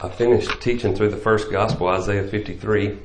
I 0.00 0.08
finished 0.08 0.60
teaching 0.60 0.94
through 0.94 1.10
the 1.10 1.16
first 1.16 1.50
gospel, 1.50 1.88
Isaiah 1.88 2.22
53. 2.22 2.98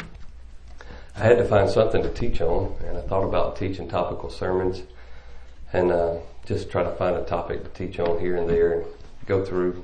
I 1.16 1.19
had 1.19 1.39
to 1.39 1.43
find 1.43 1.67
something 1.67 2.04
to 2.04 2.09
teach 2.13 2.39
on, 2.39 2.75
and 2.85 2.96
I 2.96 3.01
thought 3.01 3.23
about 3.23 3.55
teaching 3.55 3.89
topical 3.89 4.29
sermons 4.29 4.83
and 5.74 5.92
uh, 5.92 6.17
just 6.45 6.69
try 6.69 6.83
to 6.83 6.92
find 6.92 7.16
a 7.16 7.24
topic 7.24 7.64
to 7.64 7.69
teach 7.69 8.00
on 8.00 8.20
here 8.20 8.38
and 8.38 8.48
there 8.48 8.73
and 8.73 8.86
go 9.25 9.43
through 9.43 9.84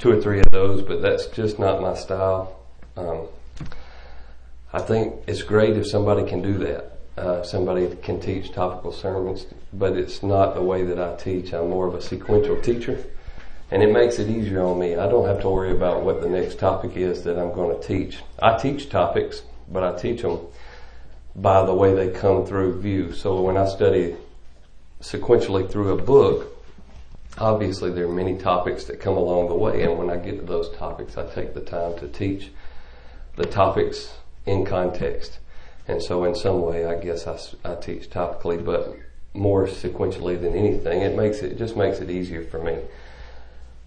two 0.00 0.10
or 0.10 0.20
three 0.20 0.40
of 0.40 0.50
those, 0.50 0.82
but 0.82 1.00
that's 1.00 1.26
just 1.26 1.60
not 1.60 1.80
my 1.80 1.94
style. 1.94 2.58
Um, 2.96 3.28
I 4.72 4.80
think 4.80 5.22
it's 5.28 5.42
great 5.42 5.76
if 5.76 5.86
somebody 5.86 6.28
can 6.28 6.42
do 6.42 6.54
that. 6.54 6.98
Uh, 7.16 7.44
somebody 7.44 7.94
can 8.02 8.18
teach 8.18 8.50
topical 8.50 8.90
sermons, 8.90 9.46
but 9.72 9.96
it's 9.96 10.20
not 10.20 10.54
the 10.54 10.62
way 10.62 10.82
that 10.82 10.98
I 10.98 11.14
teach. 11.14 11.54
I'm 11.54 11.70
more 11.70 11.86
of 11.86 11.94
a 11.94 12.02
sequential 12.02 12.60
teacher 12.60 13.04
and 13.70 13.82
it 13.82 13.92
makes 13.92 14.18
it 14.18 14.28
easier 14.28 14.64
on 14.64 14.78
me. 14.78 14.96
I 14.96 15.08
don't 15.08 15.26
have 15.26 15.40
to 15.42 15.48
worry 15.48 15.70
about 15.70 16.02
what 16.02 16.20
the 16.20 16.28
next 16.28 16.58
topic 16.58 16.96
is 16.96 17.22
that 17.24 17.38
I'm 17.38 17.52
going 17.52 17.78
to 17.78 17.86
teach. 17.86 18.18
I 18.40 18.58
teach 18.58 18.88
topics, 18.88 19.42
but 19.68 19.84
I 19.84 19.96
teach 19.96 20.22
them 20.22 20.40
by 21.36 21.64
the 21.64 21.74
way 21.74 21.94
they 21.94 22.10
come 22.10 22.44
through 22.44 22.80
view. 22.80 23.12
So 23.12 23.40
when 23.40 23.56
I 23.56 23.68
study 23.68 24.16
sequentially 25.00 25.70
through 25.70 25.92
a 25.92 26.02
book, 26.02 26.56
obviously 27.38 27.92
there 27.92 28.06
are 28.06 28.12
many 28.12 28.36
topics 28.36 28.84
that 28.84 29.00
come 29.00 29.16
along 29.16 29.48
the 29.48 29.54
way, 29.54 29.82
and 29.82 29.96
when 29.96 30.10
I 30.10 30.16
get 30.16 30.40
to 30.40 30.44
those 30.44 30.74
topics, 30.76 31.16
I 31.16 31.26
take 31.26 31.54
the 31.54 31.60
time 31.60 31.96
to 31.98 32.08
teach 32.08 32.50
the 33.36 33.46
topics 33.46 34.12
in 34.46 34.66
context. 34.66 35.38
And 35.86 36.02
so 36.02 36.24
in 36.24 36.34
some 36.34 36.62
way, 36.62 36.86
I 36.86 36.96
guess 36.96 37.26
I, 37.26 37.38
I 37.72 37.76
teach 37.76 38.10
topically, 38.10 38.62
but 38.62 38.96
more 39.32 39.66
sequentially 39.66 40.40
than 40.40 40.54
anything. 40.54 41.02
It 41.02 41.16
makes 41.16 41.38
it, 41.38 41.52
it 41.52 41.58
just 41.58 41.76
makes 41.76 42.00
it 42.00 42.10
easier 42.10 42.44
for 42.44 42.62
me. 42.62 42.78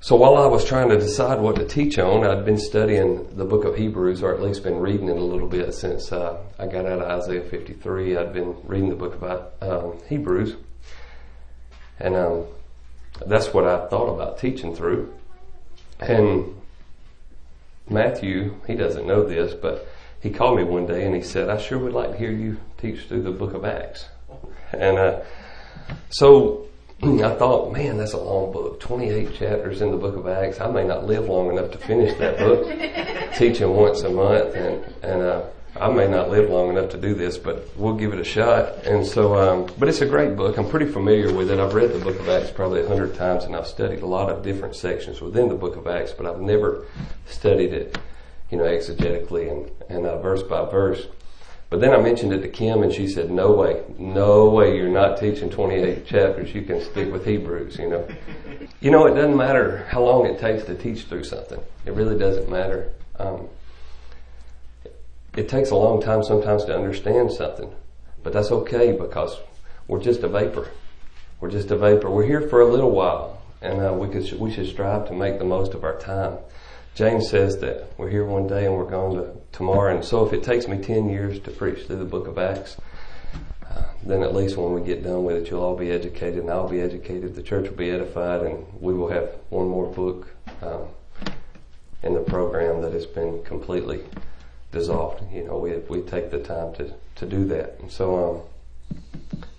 So 0.03 0.17
while 0.17 0.35
I 0.35 0.47
was 0.47 0.65
trying 0.65 0.89
to 0.89 0.97
decide 0.97 1.39
what 1.39 1.55
to 1.55 1.65
teach 1.65 1.97
on, 1.97 2.27
I'd 2.27 2.43
been 2.43 2.57
studying 2.57 3.37
the 3.37 3.45
book 3.45 3.63
of 3.63 3.77
Hebrews, 3.77 4.21
or 4.21 4.33
at 4.33 4.41
least 4.41 4.61
been 4.61 4.81
reading 4.81 5.07
it 5.07 5.15
a 5.15 5.23
little 5.23 5.47
bit 5.47 5.73
since 5.73 6.11
uh, 6.11 6.43
I 6.59 6.67
got 6.67 6.85
out 6.85 6.99
of 6.99 7.21
Isaiah 7.21 7.41
53. 7.41 8.17
I'd 8.17 8.33
been 8.33 8.53
reading 8.65 8.89
the 8.89 8.97
book 8.97 9.15
about 9.15 9.53
um, 9.61 9.97
Hebrews, 10.09 10.57
and 12.01 12.17
um, 12.17 12.47
that's 13.25 13.53
what 13.53 13.65
I 13.65 13.87
thought 13.87 14.13
about 14.13 14.39
teaching 14.39 14.75
through. 14.75 15.13
And 16.01 16.53
Matthew, 17.89 18.59
he 18.67 18.75
doesn't 18.75 19.07
know 19.07 19.23
this, 19.23 19.53
but 19.53 19.87
he 20.19 20.31
called 20.31 20.57
me 20.57 20.65
one 20.65 20.85
day 20.85 21.05
and 21.05 21.15
he 21.15 21.21
said, 21.21 21.49
"I 21.49 21.57
sure 21.57 21.79
would 21.79 21.93
like 21.93 22.11
to 22.11 22.17
hear 22.17 22.31
you 22.31 22.57
teach 22.77 23.05
through 23.05 23.21
the 23.21 23.31
book 23.31 23.53
of 23.53 23.63
Acts." 23.63 24.09
And 24.73 24.97
uh, 24.97 25.21
so 26.09 26.67
I 27.03 27.35
thought, 27.35 27.73
man, 27.73 27.97
that's 27.97 28.13
a 28.13 28.17
long 28.17 28.53
book. 28.53 28.79
28 28.79 29.35
chapters 29.35 29.81
in 29.81 29.91
the 29.91 29.97
book 29.97 30.15
of 30.15 30.25
Acts. 30.25 30.61
I 30.61 30.71
may 30.71 30.85
not 30.85 31.05
live 31.05 31.27
long 31.27 31.51
enough 31.51 31.71
to 31.71 31.77
finish 31.77 32.17
that 32.17 32.37
book. 32.37 32.65
Teaching 33.37 33.75
once 33.75 34.03
a 34.03 34.09
month 34.09 34.55
and, 34.55 34.85
and, 35.03 35.21
uh, 35.21 35.43
I 35.75 35.89
may 35.89 36.07
not 36.07 36.29
live 36.29 36.51
long 36.51 36.69
enough 36.69 36.91
to 36.91 36.97
do 36.97 37.15
this, 37.15 37.37
but 37.37 37.67
we'll 37.75 37.95
give 37.95 38.13
it 38.13 38.19
a 38.19 38.23
shot. 38.23 38.85
And 38.85 39.05
so, 39.05 39.35
um, 39.35 39.73
but 39.79 39.89
it's 39.89 40.01
a 40.01 40.05
great 40.05 40.35
book. 40.35 40.57
I'm 40.57 40.69
pretty 40.69 40.85
familiar 40.85 41.33
with 41.33 41.49
it. 41.49 41.59
I've 41.59 41.73
read 41.73 41.91
the 41.91 41.99
book 41.99 42.19
of 42.19 42.29
Acts 42.29 42.51
probably 42.51 42.83
a 42.83 42.87
hundred 42.87 43.15
times 43.15 43.43
and 43.43 43.55
I've 43.55 43.67
studied 43.67 44.03
a 44.03 44.05
lot 44.05 44.29
of 44.29 44.43
different 44.43 44.75
sections 44.75 45.19
within 45.19 45.49
the 45.49 45.55
book 45.55 45.75
of 45.75 45.87
Acts, 45.87 46.11
but 46.11 46.27
I've 46.27 46.39
never 46.39 46.85
studied 47.25 47.73
it, 47.73 47.97
you 48.51 48.57
know, 48.57 48.65
exegetically 48.65 49.51
and, 49.51 49.71
and 49.89 50.05
uh, 50.05 50.21
verse 50.21 50.43
by 50.43 50.69
verse. 50.69 51.07
But 51.73 51.81
then 51.81 51.91
I 51.91 51.97
mentioned 51.97 52.31
it 52.33 52.43
to 52.43 52.49
Kim 52.49 52.83
and 52.83 52.93
she 52.93 53.07
said, 53.07 53.31
no 53.31 53.51
way, 53.51 53.81
no 53.97 54.47
way 54.47 54.77
you're 54.77 54.89
not 54.89 55.17
teaching 55.17 55.49
28 55.49 56.05
chapters. 56.05 56.53
You 56.53 56.61
can 56.61 56.79
stick 56.79 57.11
with 57.11 57.25
Hebrews, 57.25 57.79
you 57.79 57.89
know. 57.89 58.07
You 58.79 58.91
know, 58.91 59.07
it 59.07 59.15
doesn't 59.15 59.35
matter 59.35 59.83
how 59.89 60.03
long 60.03 60.27
it 60.27 60.39
takes 60.39 60.65
to 60.65 60.75
teach 60.75 61.05
through 61.05 61.23
something. 61.23 61.59
It 61.83 61.93
really 61.93 62.15
doesn't 62.15 62.47
matter. 62.47 62.93
Um, 63.17 63.47
it 65.35 65.49
takes 65.49 65.71
a 65.71 65.75
long 65.75 65.99
time 65.99 66.21
sometimes 66.21 66.63
to 66.65 66.75
understand 66.75 67.31
something, 67.31 67.73
but 68.21 68.33
that's 68.33 68.51
okay 68.51 68.91
because 68.91 69.35
we're 69.87 70.03
just 70.03 70.21
a 70.21 70.29
vapor. 70.29 70.69
We're 71.41 71.49
just 71.49 71.71
a 71.71 71.75
vapor. 71.75 72.07
We're 72.07 72.27
here 72.27 72.47
for 72.49 72.61
a 72.61 72.67
little 72.67 72.91
while 72.91 73.41
and 73.63 73.81
uh, 73.81 73.93
we, 73.93 74.09
could, 74.09 74.31
we 74.39 74.53
should 74.53 74.67
strive 74.67 75.07
to 75.07 75.13
make 75.15 75.39
the 75.39 75.45
most 75.45 75.73
of 75.73 75.83
our 75.83 75.97
time. 75.97 76.37
James 76.95 77.27
says 77.27 77.57
that 77.57 77.91
we're 77.97 78.09
here 78.09 78.23
one 78.23 78.45
day 78.45 78.65
and 78.65 78.75
we're 78.75 78.89
gone 78.89 79.15
to 79.15 79.31
tomorrow. 79.51 79.95
And 79.95 80.05
so 80.05 80.25
if 80.27 80.33
it 80.33 80.43
takes 80.43 80.67
me 80.67 80.77
10 80.77 81.09
years 81.09 81.39
to 81.39 81.51
preach 81.51 81.87
through 81.87 81.95
the 81.95 82.05
book 82.05 82.27
of 82.27 82.37
Acts, 82.37 82.77
uh, 83.67 83.83
then 84.03 84.21
at 84.21 84.35
least 84.35 84.57
when 84.57 84.73
we 84.73 84.81
get 84.81 85.03
done 85.03 85.23
with 85.23 85.37
it, 85.37 85.49
you'll 85.49 85.63
all 85.63 85.75
be 85.75 85.89
educated 85.89 86.39
and 86.41 86.51
I'll 86.51 86.69
be 86.69 86.81
educated. 86.81 87.33
The 87.33 87.41
church 87.41 87.67
will 87.67 87.77
be 87.77 87.89
edified 87.89 88.43
and 88.43 88.63
we 88.79 88.93
will 88.93 89.09
have 89.09 89.29
one 89.49 89.67
more 89.69 89.91
book 89.91 90.27
um, 90.61 90.85
in 92.03 92.13
the 92.13 92.19
program 92.19 92.81
that 92.83 92.93
has 92.93 93.07
been 93.07 93.43
completely 93.43 94.03
dissolved. 94.71 95.23
You 95.33 95.45
know, 95.45 95.57
we, 95.57 95.77
we 95.89 96.01
take 96.01 96.29
the 96.29 96.43
time 96.43 96.75
to, 96.75 96.93
to 97.15 97.25
do 97.25 97.43
that. 97.45 97.79
And 97.79 97.91
so 97.91 98.45
um, 98.91 98.99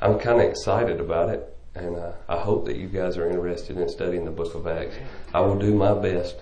I'm 0.00 0.20
kind 0.20 0.40
of 0.40 0.48
excited 0.48 1.00
about 1.00 1.30
it. 1.30 1.50
And 1.74 1.96
uh, 1.96 2.12
I 2.28 2.36
hope 2.36 2.66
that 2.66 2.76
you 2.76 2.86
guys 2.86 3.16
are 3.16 3.28
interested 3.28 3.76
in 3.76 3.88
studying 3.88 4.24
the 4.24 4.30
book 4.30 4.54
of 4.54 4.68
Acts. 4.68 4.94
I 5.32 5.40
will 5.40 5.58
do 5.58 5.74
my 5.74 5.94
best 5.94 6.36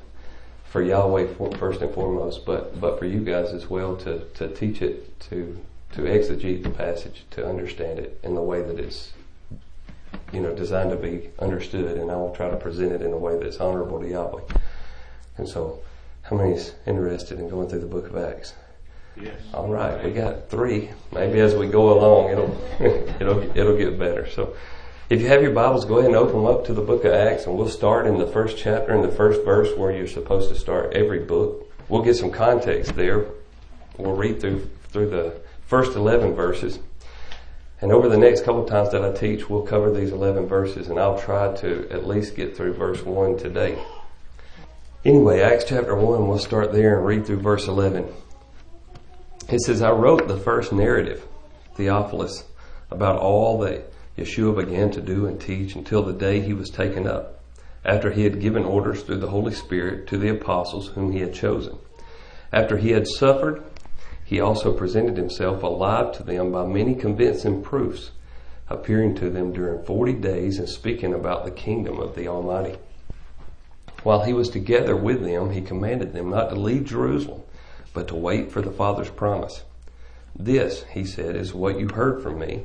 for 0.73 0.81
Yahweh 0.81 1.27
first 1.59 1.83
and 1.83 1.95
foremost, 1.95 2.47
but 2.47 2.81
but 2.81 2.99
for 2.99 3.05
you 3.05 3.21
guys 3.21 3.53
as 3.53 3.69
well 3.69 3.95
to 3.97 4.21
to 4.35 4.49
teach 4.49 4.81
it 4.81 5.21
to 5.21 5.61
to 5.93 6.01
exegete 6.03 6.63
the 6.63 6.71
passage 6.71 7.25
to 7.33 7.47
understand 7.47 7.99
it 7.99 8.19
in 8.23 8.35
the 8.35 8.41
way 8.41 8.63
that 8.63 8.81
it's 8.81 9.13
you 10.33 10.41
know 10.41 10.55
designed 10.55 10.89
to 10.89 10.97
be 10.97 11.29
understood, 11.39 11.99
and 11.99 12.11
I 12.11 12.17
will 12.17 12.35
try 12.35 12.49
to 12.49 12.57
present 12.57 12.91
it 12.91 13.03
in 13.03 13.13
a 13.13 13.19
way 13.19 13.39
that's 13.39 13.59
honorable 13.59 14.01
to 14.01 14.09
Yahweh. 14.09 14.41
And 15.37 15.47
so, 15.47 15.81
how 16.23 16.37
many 16.37 16.53
is 16.55 16.73
interested 16.87 17.39
in 17.39 17.51
going 17.51 17.69
through 17.69 17.81
the 17.81 17.87
Book 17.87 18.09
of 18.09 18.17
Acts? 18.17 18.55
Yes. 19.21 19.43
All 19.53 19.69
right, 19.69 20.03
we 20.03 20.11
got 20.11 20.49
three. 20.49 20.89
Maybe 21.13 21.41
as 21.41 21.55
we 21.55 21.67
go 21.67 21.93
along, 21.93 22.31
it'll 22.31 22.59
it'll 23.21 23.59
it'll 23.59 23.77
get 23.77 23.99
better. 23.99 24.27
So. 24.31 24.57
If 25.11 25.21
you 25.21 25.27
have 25.27 25.43
your 25.43 25.51
Bibles, 25.51 25.85
go 25.85 25.99
ahead 25.99 26.11
and 26.11 26.17
open 26.17 26.37
them 26.37 26.47
up 26.47 26.65
to 26.67 26.73
the 26.73 26.81
book 26.81 27.05
of 27.05 27.13
Acts, 27.13 27.47
and 27.47 27.59
we'll 27.59 27.69
start 27.69 28.07
in 28.07 28.19
the 28.19 28.27
first 28.27 28.57
chapter, 28.57 28.95
in 28.95 29.03
the 29.03 29.11
first 29.11 29.45
verse, 29.45 29.77
where 29.77 29.91
you're 29.91 30.07
supposed 30.07 30.49
to 30.49 30.55
start 30.55 30.95
every 30.95 31.19
book. 31.19 31.71
We'll 31.89 32.03
get 32.03 32.17
some 32.17 32.31
context 32.31 32.95
there. 32.95 33.27
We'll 33.99 34.15
read 34.15 34.41
through 34.41 34.71
through 34.89 35.11
the 35.11 35.41
first 35.67 35.97
11 35.97 36.35
verses. 36.35 36.79
And 37.81 37.91
over 37.91 38.09
the 38.09 38.17
next 38.17 38.45
couple 38.45 38.65
times 38.65 38.93
that 38.93 39.05
I 39.05 39.13
teach, 39.13 39.51
we'll 39.51 39.67
cover 39.67 39.93
these 39.93 40.13
11 40.13 40.47
verses, 40.47 40.89
and 40.89 40.99
I'll 40.99 41.19
try 41.19 41.53
to 41.57 41.89
at 41.91 42.07
least 42.07 42.37
get 42.37 42.57
through 42.57 42.75
verse 42.75 43.03
1 43.03 43.39
today. 43.39 43.83
Anyway, 45.05 45.41
Acts 45.41 45.65
chapter 45.67 45.97
1, 45.97 46.29
we'll 46.29 46.39
start 46.39 46.73
there 46.73 46.97
and 46.97 47.05
read 47.05 47.27
through 47.27 47.41
verse 47.41 47.67
11. 47.67 48.07
It 49.49 49.61
says, 49.61 49.83
I 49.83 49.91
wrote 49.91 50.29
the 50.29 50.39
first 50.39 50.73
narrative, 50.73 51.27
Theophilus, 51.75 52.45
about 52.91 53.19
all 53.19 53.59
that 53.61 53.92
Yeshua 54.17 54.55
began 54.57 54.91
to 54.91 55.01
do 55.01 55.27
and 55.27 55.41
teach 55.41 55.75
until 55.75 56.03
the 56.03 56.13
day 56.13 56.41
he 56.41 56.53
was 56.53 56.71
taken 56.71 57.07
up, 57.07 57.41
after 57.85 58.11
he 58.11 58.25
had 58.25 58.41
given 58.41 58.65
orders 58.65 59.03
through 59.03 59.19
the 59.19 59.31
Holy 59.31 59.53
Spirit 59.53 60.07
to 60.07 60.19
the 60.19 60.29
apostles 60.29 60.89
whom 60.89 61.13
he 61.13 61.21
had 61.21 61.35
chosen. 61.35 61.77
After 62.53 62.77
he 62.77 62.91
had 62.91 63.09
suffered, 63.09 63.63
he 64.25 64.41
also 64.41 64.73
presented 64.73 65.17
himself 65.17 65.63
alive 65.63 66.13
to 66.13 66.23
them 66.23 66.53
by 66.53 66.67
many 66.67 66.95
convincing 66.95 67.63
proofs, 67.63 68.11
appearing 68.69 69.15
to 69.17 69.31
them 69.31 69.53
during 69.53 69.83
forty 69.85 70.13
days 70.13 70.59
and 70.59 70.69
speaking 70.69 71.13
about 71.15 71.45
the 71.45 71.51
kingdom 71.51 71.99
of 71.99 72.15
the 72.15 72.29
Almighty. 72.29 72.77
While 74.03 74.25
he 74.25 74.33
was 74.33 74.49
together 74.49 74.97
with 74.97 75.23
them, 75.23 75.51
he 75.51 75.61
commanded 75.61 76.13
them 76.13 76.31
not 76.31 76.51
to 76.51 76.57
leave 76.57 76.85
Jerusalem, 76.85 77.43
but 77.95 78.09
to 78.09 78.15
wait 78.15 78.51
for 78.51 78.61
the 78.61 78.71
Father's 78.71 79.11
promise. 79.11 79.63
This, 80.35 80.85
he 80.93 81.05
said, 81.05 81.37
is 81.37 81.55
what 81.55 81.79
you 81.79 81.89
heard 81.89 82.23
from 82.23 82.39
me. 82.39 82.65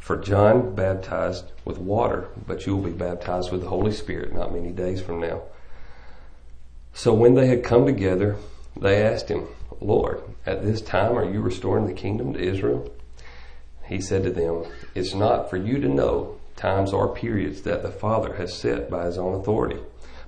For 0.00 0.16
John 0.16 0.74
baptized 0.74 1.52
with 1.64 1.78
water, 1.78 2.28
but 2.46 2.66
you 2.66 2.74
will 2.74 2.90
be 2.90 2.90
baptized 2.90 3.52
with 3.52 3.60
the 3.60 3.68
Holy 3.68 3.92
Spirit 3.92 4.34
not 4.34 4.52
many 4.52 4.72
days 4.72 5.00
from 5.00 5.20
now. 5.20 5.42
So 6.92 7.14
when 7.14 7.34
they 7.34 7.46
had 7.46 7.62
come 7.62 7.86
together, 7.86 8.36
they 8.76 9.04
asked 9.04 9.28
him, 9.28 9.46
Lord, 9.80 10.22
at 10.44 10.64
this 10.64 10.80
time 10.80 11.16
are 11.16 11.30
you 11.30 11.40
restoring 11.40 11.86
the 11.86 11.92
kingdom 11.92 12.32
to 12.32 12.40
Israel? 12.40 12.90
He 13.84 14.00
said 14.00 14.24
to 14.24 14.30
them, 14.30 14.64
It's 14.94 15.14
not 15.14 15.48
for 15.50 15.56
you 15.56 15.80
to 15.80 15.88
know 15.88 16.38
times 16.56 16.92
or 16.92 17.14
periods 17.14 17.62
that 17.62 17.82
the 17.82 17.90
Father 17.90 18.34
has 18.34 18.56
set 18.56 18.90
by 18.90 19.06
his 19.06 19.18
own 19.18 19.34
authority, 19.34 19.80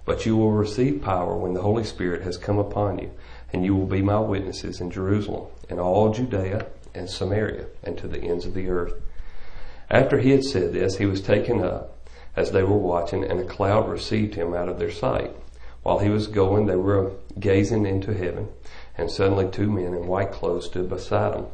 but 0.04 0.26
you 0.26 0.36
will 0.36 0.52
receive 0.52 1.02
power 1.02 1.36
when 1.36 1.54
the 1.54 1.62
Holy 1.62 1.84
Spirit 1.84 2.22
has 2.22 2.36
come 2.36 2.58
upon 2.58 2.98
you, 2.98 3.10
and 3.52 3.64
you 3.64 3.74
will 3.74 3.86
be 3.86 4.02
my 4.02 4.18
witnesses 4.18 4.80
in 4.80 4.90
Jerusalem, 4.90 5.46
and 5.68 5.80
all 5.80 6.12
Judea 6.12 6.66
and 6.94 7.08
Samaria, 7.08 7.66
and 7.82 7.96
to 7.98 8.08
the 8.08 8.20
ends 8.20 8.46
of 8.46 8.54
the 8.54 8.68
earth. 8.68 8.94
After 9.92 10.18
he 10.18 10.30
had 10.30 10.42
said 10.42 10.72
this, 10.72 10.96
he 10.96 11.04
was 11.04 11.20
taken 11.20 11.62
up 11.62 12.08
as 12.34 12.50
they 12.50 12.62
were 12.62 12.78
watching, 12.78 13.24
and 13.24 13.38
a 13.38 13.44
cloud 13.44 13.90
received 13.90 14.34
him 14.34 14.54
out 14.54 14.70
of 14.70 14.78
their 14.78 14.90
sight. 14.90 15.36
While 15.82 15.98
he 15.98 16.08
was 16.08 16.28
going, 16.28 16.64
they 16.64 16.76
were 16.76 17.12
gazing 17.38 17.84
into 17.84 18.14
heaven, 18.14 18.48
and 18.96 19.10
suddenly 19.10 19.48
two 19.48 19.70
men 19.70 19.92
in 19.92 20.06
white 20.06 20.32
clothes 20.32 20.64
stood 20.64 20.88
beside 20.88 21.34
them. 21.34 21.46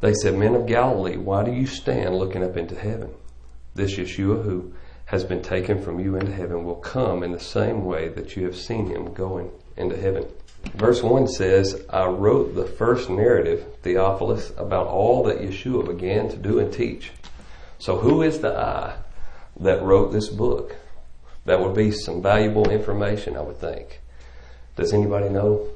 They 0.00 0.14
said, 0.14 0.38
Men 0.38 0.54
of 0.54 0.66
Galilee, 0.66 1.16
why 1.16 1.42
do 1.42 1.50
you 1.50 1.66
stand 1.66 2.14
looking 2.14 2.44
up 2.44 2.56
into 2.56 2.78
heaven? 2.78 3.12
This 3.74 3.96
Yeshua 3.96 4.44
who 4.44 4.72
has 5.06 5.24
been 5.24 5.42
taken 5.42 5.82
from 5.82 5.98
you 5.98 6.14
into 6.14 6.32
heaven 6.32 6.64
will 6.64 6.76
come 6.76 7.24
in 7.24 7.32
the 7.32 7.40
same 7.40 7.84
way 7.84 8.08
that 8.10 8.36
you 8.36 8.44
have 8.44 8.56
seen 8.56 8.86
him 8.86 9.12
going 9.12 9.50
into 9.76 9.96
heaven. 9.96 10.24
Verse 10.74 11.02
1 11.02 11.26
says, 11.26 11.84
I 11.90 12.06
wrote 12.06 12.54
the 12.54 12.64
first 12.64 13.10
narrative, 13.10 13.66
Theophilus, 13.82 14.52
about 14.56 14.86
all 14.86 15.24
that 15.24 15.40
Yeshua 15.40 15.84
began 15.84 16.28
to 16.28 16.36
do 16.36 16.60
and 16.60 16.72
teach. 16.72 17.10
So 17.78 17.98
who 17.98 18.22
is 18.22 18.40
the 18.40 18.56
I 18.56 18.96
that 19.60 19.82
wrote 19.82 20.12
this 20.12 20.28
book? 20.28 20.76
That 21.44 21.60
would 21.60 21.74
be 21.74 21.92
some 21.92 22.22
valuable 22.22 22.70
information, 22.70 23.36
I 23.36 23.40
would 23.40 23.58
think. 23.58 24.00
Does 24.76 24.92
anybody 24.92 25.28
know? 25.28 25.68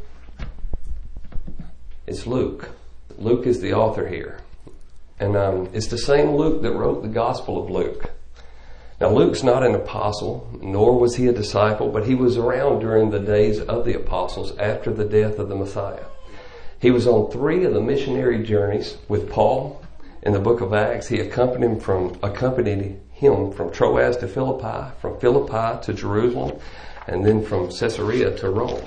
It's 2.07 2.27
Luke. 2.27 2.71
Luke 3.17 3.47
is 3.47 3.61
the 3.61 3.75
author 3.75 4.09
here. 4.09 4.41
And 5.21 5.37
um, 5.37 5.69
it's 5.73 5.89
the 5.89 5.99
same 5.99 6.31
Luke 6.31 6.63
that 6.63 6.73
wrote 6.73 7.03
the 7.03 7.09
Gospel 7.09 7.63
of 7.63 7.71
Luke. 7.71 8.11
Now, 9.01 9.11
Luke's 9.11 9.43
not 9.43 9.63
an 9.63 9.75
apostle, 9.75 10.59
nor 10.61 10.99
was 10.99 11.17
he 11.17 11.27
a 11.27 11.33
disciple, 11.33 11.91
but 11.91 12.07
he 12.07 12.15
was 12.15 12.37
around 12.37 12.81
during 12.81 13.11
the 13.11 13.19
days 13.19 13.61
of 13.61 13.85
the 13.85 13.95
apostles 13.95 14.57
after 14.59 14.93
the 14.93 15.07
death 15.07 15.39
of 15.39 15.49
the 15.49 15.55
Messiah. 15.55 16.05
He 16.81 16.91
was 16.91 17.07
on 17.07 17.31
three 17.31 17.65
of 17.65 17.73
the 17.73 17.81
missionary 17.81 18.43
journeys 18.43 18.97
with 19.09 19.31
Paul 19.31 19.83
in 20.23 20.33
the 20.33 20.39
book 20.39 20.61
of 20.61 20.73
Acts. 20.73 21.09
He 21.09 21.21
accompanied 21.21 21.67
him 21.67 21.81
from, 21.81 22.19
accompanied 22.23 23.01
him 23.11 23.53
from 23.53 23.71
Troas 23.71 24.17
to 24.19 24.29
Philippi, 24.29 24.93
from 25.01 25.19
Philippi 25.19 25.83
to 25.85 25.93
Jerusalem, 25.93 26.59
and 27.07 27.25
then 27.25 27.45
from 27.45 27.69
Caesarea 27.69 28.37
to 28.39 28.51
Rome. 28.51 28.85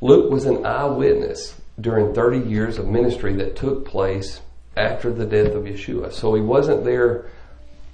Luke 0.00 0.30
was 0.30 0.44
an 0.44 0.64
eyewitness 0.64 1.60
during 1.80 2.14
30 2.14 2.48
years 2.48 2.78
of 2.78 2.86
ministry 2.86 3.34
that 3.34 3.56
took 3.56 3.84
place 3.84 4.40
after 4.76 5.12
the 5.12 5.26
death 5.26 5.54
of 5.54 5.64
Yeshua. 5.64 6.12
So 6.12 6.34
he 6.34 6.42
wasn't 6.42 6.84
there 6.84 7.26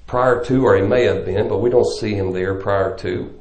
prior 0.06 0.44
to, 0.44 0.65
or 0.65 0.77
he 0.77 0.82
may 0.82 1.05
have 1.05 1.25
been, 1.25 1.49
but 1.49 1.59
we 1.59 1.70
don't 1.70 1.87
see 1.99 2.15
him 2.15 2.32
there 2.32 2.55
prior 2.55 2.97
to, 2.99 3.41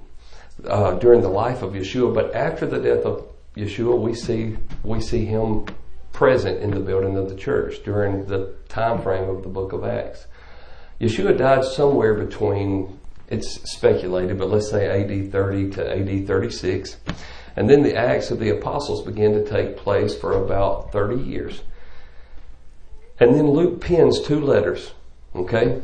uh, 0.65 0.93
during 0.95 1.21
the 1.21 1.29
life 1.29 1.61
of 1.61 1.73
Yeshua. 1.73 2.13
But 2.13 2.33
after 2.33 2.65
the 2.65 2.79
death 2.79 3.05
of 3.05 3.25
Yeshua, 3.55 3.99
we 3.99 4.15
see 4.15 4.57
we 4.83 5.01
see 5.01 5.25
him 5.25 5.65
present 6.13 6.61
in 6.61 6.71
the 6.71 6.79
building 6.79 7.17
of 7.17 7.27
the 7.27 7.35
church 7.35 7.83
during 7.83 8.25
the 8.27 8.53
time 8.69 9.01
frame 9.01 9.29
of 9.29 9.43
the 9.43 9.49
book 9.49 9.73
of 9.73 9.83
Acts. 9.83 10.27
Yeshua 11.01 11.37
died 11.37 11.65
somewhere 11.65 12.13
between 12.13 12.97
it's 13.29 13.59
speculated, 13.71 14.37
but 14.37 14.49
let's 14.49 14.69
say 14.69 14.87
AD 14.87 15.31
30 15.31 15.71
to 15.71 15.91
AD 15.91 16.27
36. 16.27 16.97
And 17.55 17.69
then 17.69 17.83
the 17.83 17.95
Acts 17.95 18.31
of 18.31 18.39
the 18.39 18.49
Apostles 18.49 19.05
began 19.05 19.33
to 19.33 19.47
take 19.47 19.77
place 19.77 20.15
for 20.15 20.33
about 20.33 20.91
30 20.91 21.21
years. 21.23 21.61
And 23.19 23.35
then 23.35 23.49
Luke 23.49 23.81
pens 23.81 24.21
two 24.21 24.39
letters, 24.39 24.93
okay? 25.35 25.81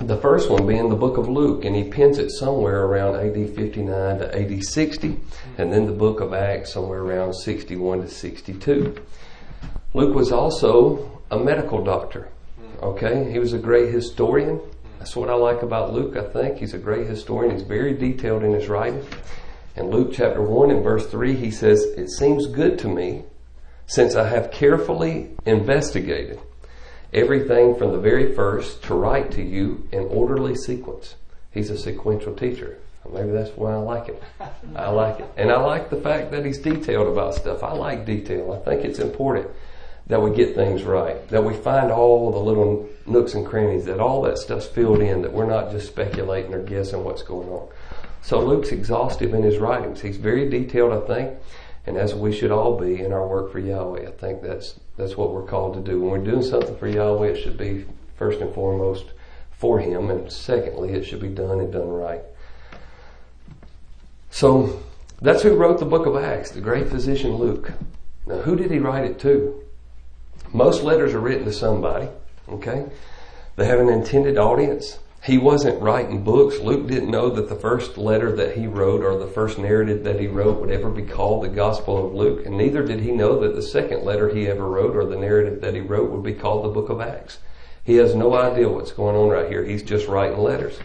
The 0.00 0.16
first 0.16 0.50
one 0.50 0.66
being 0.66 0.88
the 0.88 0.96
book 0.96 1.16
of 1.16 1.28
Luke, 1.28 1.64
and 1.64 1.74
he 1.74 1.84
pens 1.84 2.18
it 2.18 2.30
somewhere 2.30 2.84
around 2.84 3.16
AD 3.16 3.54
59 3.54 4.18
to 4.18 4.38
AD 4.38 4.62
60, 4.64 5.20
and 5.58 5.72
then 5.72 5.86
the 5.86 5.92
book 5.92 6.20
of 6.20 6.32
Acts 6.32 6.72
somewhere 6.72 7.00
around 7.00 7.34
61 7.34 8.02
to 8.02 8.08
62. 8.08 8.96
Luke 9.94 10.14
was 10.14 10.32
also 10.32 11.20
a 11.30 11.38
medical 11.38 11.82
doctor. 11.82 12.28
Hmm. 12.58 12.84
Okay, 12.84 13.32
he 13.32 13.38
was 13.38 13.52
a 13.52 13.58
great 13.58 13.92
historian. 13.92 14.60
That's 14.98 15.16
what 15.16 15.30
I 15.30 15.34
like 15.34 15.62
about 15.62 15.92
Luke. 15.92 16.16
I 16.16 16.24
think 16.24 16.58
he's 16.58 16.74
a 16.74 16.78
great 16.78 17.06
historian. 17.06 17.52
He's 17.52 17.66
very 17.66 17.94
detailed 17.94 18.44
in 18.44 18.52
his 18.52 18.68
writing. 18.68 19.04
In 19.76 19.90
Luke 19.90 20.12
chapter 20.12 20.42
1 20.42 20.70
and 20.70 20.82
verse 20.82 21.06
3, 21.06 21.34
he 21.34 21.50
says, 21.50 21.82
It 21.96 22.10
seems 22.10 22.46
good 22.46 22.78
to 22.80 22.88
me, 22.88 23.24
since 23.86 24.14
I 24.14 24.28
have 24.28 24.50
carefully 24.50 25.30
investigated 25.46 26.38
everything 27.12 27.74
from 27.76 27.92
the 27.92 27.98
very 27.98 28.34
first 28.34 28.82
to 28.84 28.94
write 28.94 29.30
to 29.32 29.42
you 29.42 29.88
in 29.90 30.04
orderly 30.04 30.54
sequence. 30.54 31.16
He's 31.50 31.70
a 31.70 31.78
sequential 31.78 32.34
teacher. 32.34 32.78
Maybe 33.08 33.30
that's 33.30 33.50
why 33.56 33.72
I 33.72 33.76
like 33.76 34.08
it. 34.08 34.22
I 34.76 34.88
like 34.88 35.20
it. 35.20 35.28
And 35.36 35.50
I 35.50 35.58
like 35.60 35.90
the 35.90 36.00
fact 36.00 36.30
that 36.32 36.44
he's 36.44 36.58
detailed 36.58 37.08
about 37.08 37.34
stuff. 37.34 37.62
I 37.62 37.72
like 37.72 38.04
detail. 38.04 38.52
I 38.52 38.68
think 38.68 38.84
it's 38.84 38.98
important 38.98 39.48
that 40.06 40.20
we 40.20 40.34
get 40.34 40.54
things 40.54 40.82
right, 40.82 41.26
that 41.28 41.42
we 41.42 41.54
find 41.54 41.90
all 41.90 42.32
the 42.32 42.38
little 42.38 42.88
nooks 43.06 43.34
and 43.34 43.46
crannies, 43.46 43.84
that 43.84 44.00
all 44.00 44.22
that 44.22 44.38
stuff's 44.38 44.66
filled 44.66 45.00
in, 45.00 45.22
that 45.22 45.32
we're 45.32 45.46
not 45.46 45.70
just 45.70 45.86
speculating 45.86 46.52
or 46.52 46.62
guessing 46.62 47.04
what's 47.04 47.22
going 47.22 47.48
on. 47.48 47.68
So 48.22 48.40
Luke's 48.40 48.70
exhaustive 48.70 49.32
in 49.34 49.42
his 49.42 49.58
writings. 49.58 50.00
He's 50.00 50.16
very 50.16 50.48
detailed, 50.50 50.92
I 50.92 51.06
think, 51.06 51.38
and 51.86 51.96
as 51.96 52.14
we 52.14 52.32
should 52.32 52.50
all 52.50 52.76
be 52.76 53.00
in 53.00 53.12
our 53.12 53.26
work 53.26 53.52
for 53.52 53.60
Yahweh. 53.60 54.08
I 54.08 54.10
think 54.12 54.42
that's 54.42 54.78
that's 54.96 55.16
what 55.16 55.32
we're 55.32 55.46
called 55.46 55.74
to 55.74 55.80
do. 55.80 56.00
When 56.00 56.10
we're 56.10 56.30
doing 56.30 56.42
something 56.42 56.76
for 56.76 56.88
Yahweh, 56.88 57.28
it 57.28 57.42
should 57.42 57.56
be 57.56 57.86
first 58.16 58.40
and 58.40 58.54
foremost 58.54 59.06
for 59.52 59.78
Him, 59.78 60.10
and 60.10 60.30
secondly, 60.30 60.92
it 60.92 61.04
should 61.04 61.20
be 61.20 61.28
done 61.28 61.60
and 61.60 61.72
done 61.72 61.88
right. 61.88 62.22
So 64.30 64.82
that's 65.20 65.42
who 65.42 65.56
wrote 65.56 65.78
the 65.78 65.84
book 65.84 66.06
of 66.06 66.16
Acts, 66.16 66.50
the 66.52 66.60
great 66.60 66.88
physician 66.88 67.34
Luke. 67.34 67.72
Now, 68.26 68.38
who 68.38 68.56
did 68.56 68.70
he 68.70 68.78
write 68.78 69.04
it 69.04 69.18
to? 69.20 69.62
Most 70.52 70.82
letters 70.82 71.14
are 71.14 71.20
written 71.20 71.44
to 71.44 71.52
somebody, 71.52 72.08
okay? 72.48 72.86
They 73.56 73.66
have 73.66 73.80
an 73.80 73.88
intended 73.88 74.38
audience. 74.38 74.98
He 75.22 75.36
wasn't 75.36 75.82
writing 75.82 76.24
books. 76.24 76.60
Luke 76.60 76.86
didn't 76.86 77.10
know 77.10 77.28
that 77.28 77.48
the 77.48 77.54
first 77.54 77.98
letter 77.98 78.34
that 78.36 78.56
he 78.56 78.66
wrote 78.66 79.04
or 79.04 79.18
the 79.18 79.26
first 79.26 79.58
narrative 79.58 80.02
that 80.04 80.18
he 80.18 80.26
wrote 80.26 80.60
would 80.60 80.70
ever 80.70 80.88
be 80.88 81.02
called 81.02 81.44
the 81.44 81.48
Gospel 81.48 82.06
of 82.06 82.14
Luke, 82.14 82.46
and 82.46 82.56
neither 82.56 82.82
did 82.82 83.00
he 83.00 83.10
know 83.10 83.38
that 83.40 83.54
the 83.54 83.62
second 83.62 84.02
letter 84.02 84.34
he 84.34 84.48
ever 84.48 84.66
wrote 84.66 84.96
or 84.96 85.04
the 85.04 85.16
narrative 85.16 85.60
that 85.60 85.74
he 85.74 85.80
wrote 85.80 86.10
would 86.10 86.22
be 86.22 86.32
called 86.32 86.64
the 86.64 86.70
Book 86.70 86.88
of 86.88 87.02
Acts. 87.02 87.38
He 87.84 87.96
has 87.96 88.14
no 88.14 88.34
idea 88.34 88.68
what's 88.68 88.92
going 88.92 89.16
on 89.16 89.28
right 89.28 89.48
here. 89.48 89.64
He's 89.64 89.82
just 89.82 90.08
writing 90.08 90.38
letters. 90.38 90.78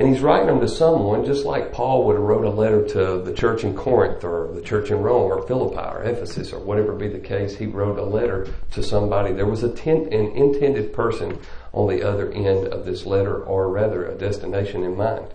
And 0.00 0.08
he's 0.08 0.22
writing 0.22 0.46
them 0.46 0.60
to 0.60 0.68
someone 0.68 1.26
just 1.26 1.44
like 1.44 1.74
Paul 1.74 2.06
would 2.06 2.16
have 2.16 2.24
wrote 2.24 2.46
a 2.46 2.50
letter 2.50 2.88
to 2.88 3.20
the 3.22 3.34
church 3.34 3.64
in 3.64 3.76
Corinth 3.76 4.24
or 4.24 4.50
the 4.50 4.62
church 4.62 4.90
in 4.90 5.02
Rome 5.02 5.30
or 5.30 5.46
Philippi 5.46 5.76
or 5.76 6.02
Ephesus 6.02 6.54
or 6.54 6.58
whatever 6.58 6.94
be 6.94 7.08
the 7.08 7.18
case. 7.18 7.54
He 7.54 7.66
wrote 7.66 7.98
a 7.98 8.02
letter 8.02 8.48
to 8.70 8.82
somebody. 8.82 9.34
There 9.34 9.44
was 9.44 9.62
a 9.62 9.68
ten, 9.68 10.10
an 10.10 10.34
intended 10.34 10.94
person 10.94 11.38
on 11.74 11.86
the 11.86 12.02
other 12.02 12.32
end 12.32 12.68
of 12.68 12.86
this 12.86 13.04
letter 13.04 13.44
or 13.44 13.68
rather 13.68 14.06
a 14.06 14.14
destination 14.14 14.84
in 14.84 14.96
mind. 14.96 15.26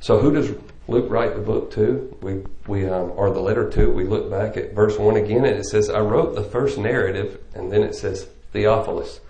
So 0.00 0.18
who 0.18 0.32
does 0.32 0.56
Luke 0.88 1.10
write 1.10 1.34
the 1.34 1.42
book 1.42 1.70
to? 1.72 2.16
We, 2.22 2.42
we, 2.66 2.88
um, 2.88 3.12
or 3.14 3.34
the 3.34 3.40
letter 3.40 3.68
to? 3.68 3.90
We 3.90 4.04
look 4.04 4.30
back 4.30 4.56
at 4.56 4.72
verse 4.72 4.98
one 4.98 5.16
again 5.16 5.44
and 5.44 5.58
it 5.58 5.66
says, 5.66 5.90
I 5.90 6.00
wrote 6.00 6.34
the 6.34 6.42
first 6.42 6.78
narrative 6.78 7.38
and 7.54 7.70
then 7.70 7.82
it 7.82 7.94
says 7.94 8.28
Theophilus 8.50 9.20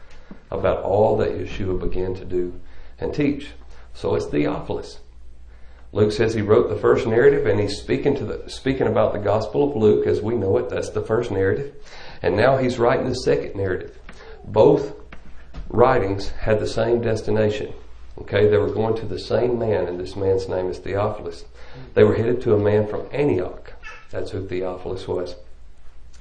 about 0.52 0.84
all 0.84 1.16
that 1.16 1.32
Yeshua 1.32 1.80
began 1.80 2.14
to 2.14 2.24
do 2.24 2.60
and 3.00 3.12
teach. 3.12 3.48
So 3.94 4.14
it's 4.14 4.26
Theophilus. 4.26 5.00
Luke 5.92 6.10
says 6.10 6.34
he 6.34 6.42
wrote 6.42 6.68
the 6.68 6.76
first 6.76 7.06
narrative 7.06 7.46
and 7.46 7.60
he's 7.60 7.78
speaking 7.78 8.16
to 8.16 8.24
the, 8.24 8.50
speaking 8.50 8.88
about 8.88 9.12
the 9.12 9.18
gospel 9.20 9.70
of 9.70 9.76
Luke 9.76 10.06
as 10.08 10.20
we 10.20 10.34
know 10.34 10.58
it. 10.58 10.68
That's 10.68 10.90
the 10.90 11.00
first 11.00 11.30
narrative. 11.30 11.72
And 12.20 12.36
now 12.36 12.56
he's 12.56 12.80
writing 12.80 13.08
the 13.08 13.14
second 13.14 13.54
narrative. 13.54 13.96
Both 14.44 14.92
writings 15.68 16.30
had 16.30 16.58
the 16.58 16.66
same 16.66 17.00
destination. 17.00 17.72
Okay, 18.18 18.48
they 18.48 18.58
were 18.58 18.72
going 18.72 18.96
to 18.96 19.06
the 19.06 19.18
same 19.18 19.58
man, 19.58 19.86
and 19.86 19.98
this 19.98 20.14
man's 20.14 20.48
name 20.48 20.68
is 20.68 20.78
Theophilus. 20.78 21.44
They 21.94 22.04
were 22.04 22.14
headed 22.14 22.42
to 22.42 22.54
a 22.54 22.58
man 22.58 22.86
from 22.86 23.08
Antioch. 23.12 23.72
That's 24.10 24.30
who 24.30 24.46
Theophilus 24.46 25.08
was. 25.08 25.34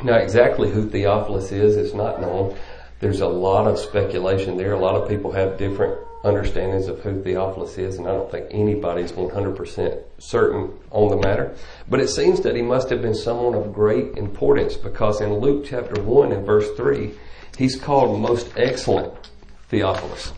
Now, 0.03 0.15
exactly 0.15 0.71
who 0.71 0.89
Theophilus 0.89 1.51
is 1.51 1.77
is 1.77 1.93
not 1.93 2.19
known. 2.19 2.57
There's 3.00 3.21
a 3.21 3.27
lot 3.27 3.67
of 3.67 3.77
speculation 3.77 4.57
there. 4.57 4.74
A 4.74 4.79
lot 4.79 4.95
of 4.95 5.07
people 5.07 5.31
have 5.31 5.57
different 5.57 6.00
understandings 6.23 6.87
of 6.87 6.99
who 7.01 7.21
Theophilus 7.21 7.77
is, 7.77 7.97
and 7.97 8.07
I 8.07 8.11
don't 8.11 8.31
think 8.31 8.47
anybody's 8.49 9.11
100% 9.11 10.01
certain 10.19 10.71
on 10.91 11.09
the 11.09 11.17
matter. 11.17 11.55
But 11.89 11.99
it 11.99 12.07
seems 12.07 12.41
that 12.41 12.55
he 12.55 12.61
must 12.61 12.89
have 12.89 13.01
been 13.01 13.15
someone 13.15 13.53
of 13.55 13.73
great 13.73 14.17
importance 14.17 14.77
because 14.77 15.19
in 15.19 15.33
Luke 15.33 15.65
chapter 15.67 16.01
1 16.01 16.31
and 16.31 16.45
verse 16.45 16.69
3, 16.77 17.11
he's 17.57 17.75
called 17.75 18.19
most 18.19 18.47
excellent 18.55 19.13
Theophilus. 19.67 20.31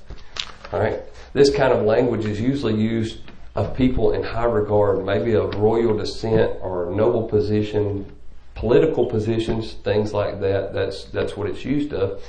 Alright? 0.74 1.02
This 1.34 1.56
kind 1.56 1.72
of 1.72 1.86
language 1.86 2.26
is 2.26 2.40
usually 2.42 2.76
used 2.76 3.20
of 3.56 3.76
people 3.78 4.12
in 4.12 4.24
high 4.24 4.46
regard, 4.46 5.06
maybe 5.06 5.34
of 5.34 5.56
royal 5.56 5.96
descent 5.98 6.58
or 6.62 6.92
noble 6.92 7.28
position, 7.28 8.12
political 8.56 9.06
positions, 9.06 9.74
things 9.84 10.14
like 10.14 10.40
that. 10.42 10.74
That's, 10.74 11.06
that's 11.06 11.38
what 11.38 11.48
it's 11.48 11.64
used 11.64 11.94
of. 11.94 12.22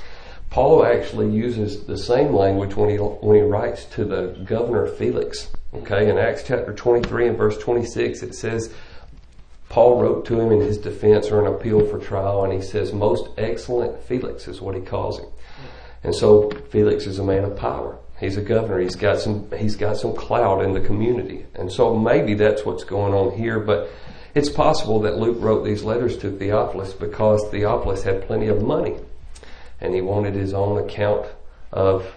Paul 0.49 0.85
actually 0.85 1.29
uses 1.29 1.83
the 1.83 1.97
same 1.97 2.33
language 2.33 2.75
when 2.75 2.89
he 2.89 2.95
when 2.95 3.35
he 3.35 3.41
writes 3.41 3.85
to 3.85 4.05
the 4.05 4.27
governor 4.45 4.87
Felix. 4.87 5.49
Okay, 5.73 6.09
in 6.09 6.17
Acts 6.17 6.43
chapter 6.47 6.73
23 6.73 7.27
and 7.27 7.37
verse 7.37 7.57
26, 7.57 8.23
it 8.23 8.33
says 8.33 8.73
Paul 9.69 10.01
wrote 10.01 10.25
to 10.25 10.39
him 10.39 10.51
in 10.51 10.61
his 10.61 10.77
defense 10.77 11.29
or 11.29 11.41
an 11.41 11.53
appeal 11.53 11.85
for 11.85 11.99
trial, 11.99 12.45
and 12.45 12.53
he 12.53 12.61
says, 12.61 12.93
"Most 12.93 13.29
excellent 13.37 14.01
Felix" 14.01 14.47
is 14.47 14.61
what 14.61 14.75
he 14.75 14.81
calls 14.81 15.19
him. 15.19 15.27
And 16.03 16.15
so 16.15 16.49
Felix 16.69 17.05
is 17.05 17.19
a 17.19 17.23
man 17.23 17.43
of 17.43 17.57
power. 17.57 17.97
He's 18.17 18.37
a 18.37 18.41
governor. 18.41 18.79
He's 18.79 18.95
got 18.95 19.19
some 19.19 19.51
he's 19.57 19.75
got 19.75 19.97
some 19.97 20.13
clout 20.13 20.63
in 20.63 20.73
the 20.73 20.79
community, 20.79 21.45
and 21.55 21.71
so 21.71 21.93
maybe 21.93 22.33
that's 22.33 22.65
what's 22.65 22.83
going 22.83 23.13
on 23.13 23.37
here, 23.37 23.59
but. 23.59 23.89
It's 24.35 24.49
possible 24.49 24.99
that 24.99 25.17
Luke 25.17 25.37
wrote 25.39 25.65
these 25.65 25.83
letters 25.83 26.15
to 26.17 26.29
Theophilus 26.29 26.93
because 26.93 27.43
Theophilus 27.49 28.03
had 28.03 28.27
plenty 28.27 28.49
of 28.49 28.61
money 28.61 28.97
and 29.79 29.93
he 29.93 30.01
wanted 30.01 30.33
his 30.33 30.53
own 30.53 30.83
account 30.83 31.27
of 31.71 32.15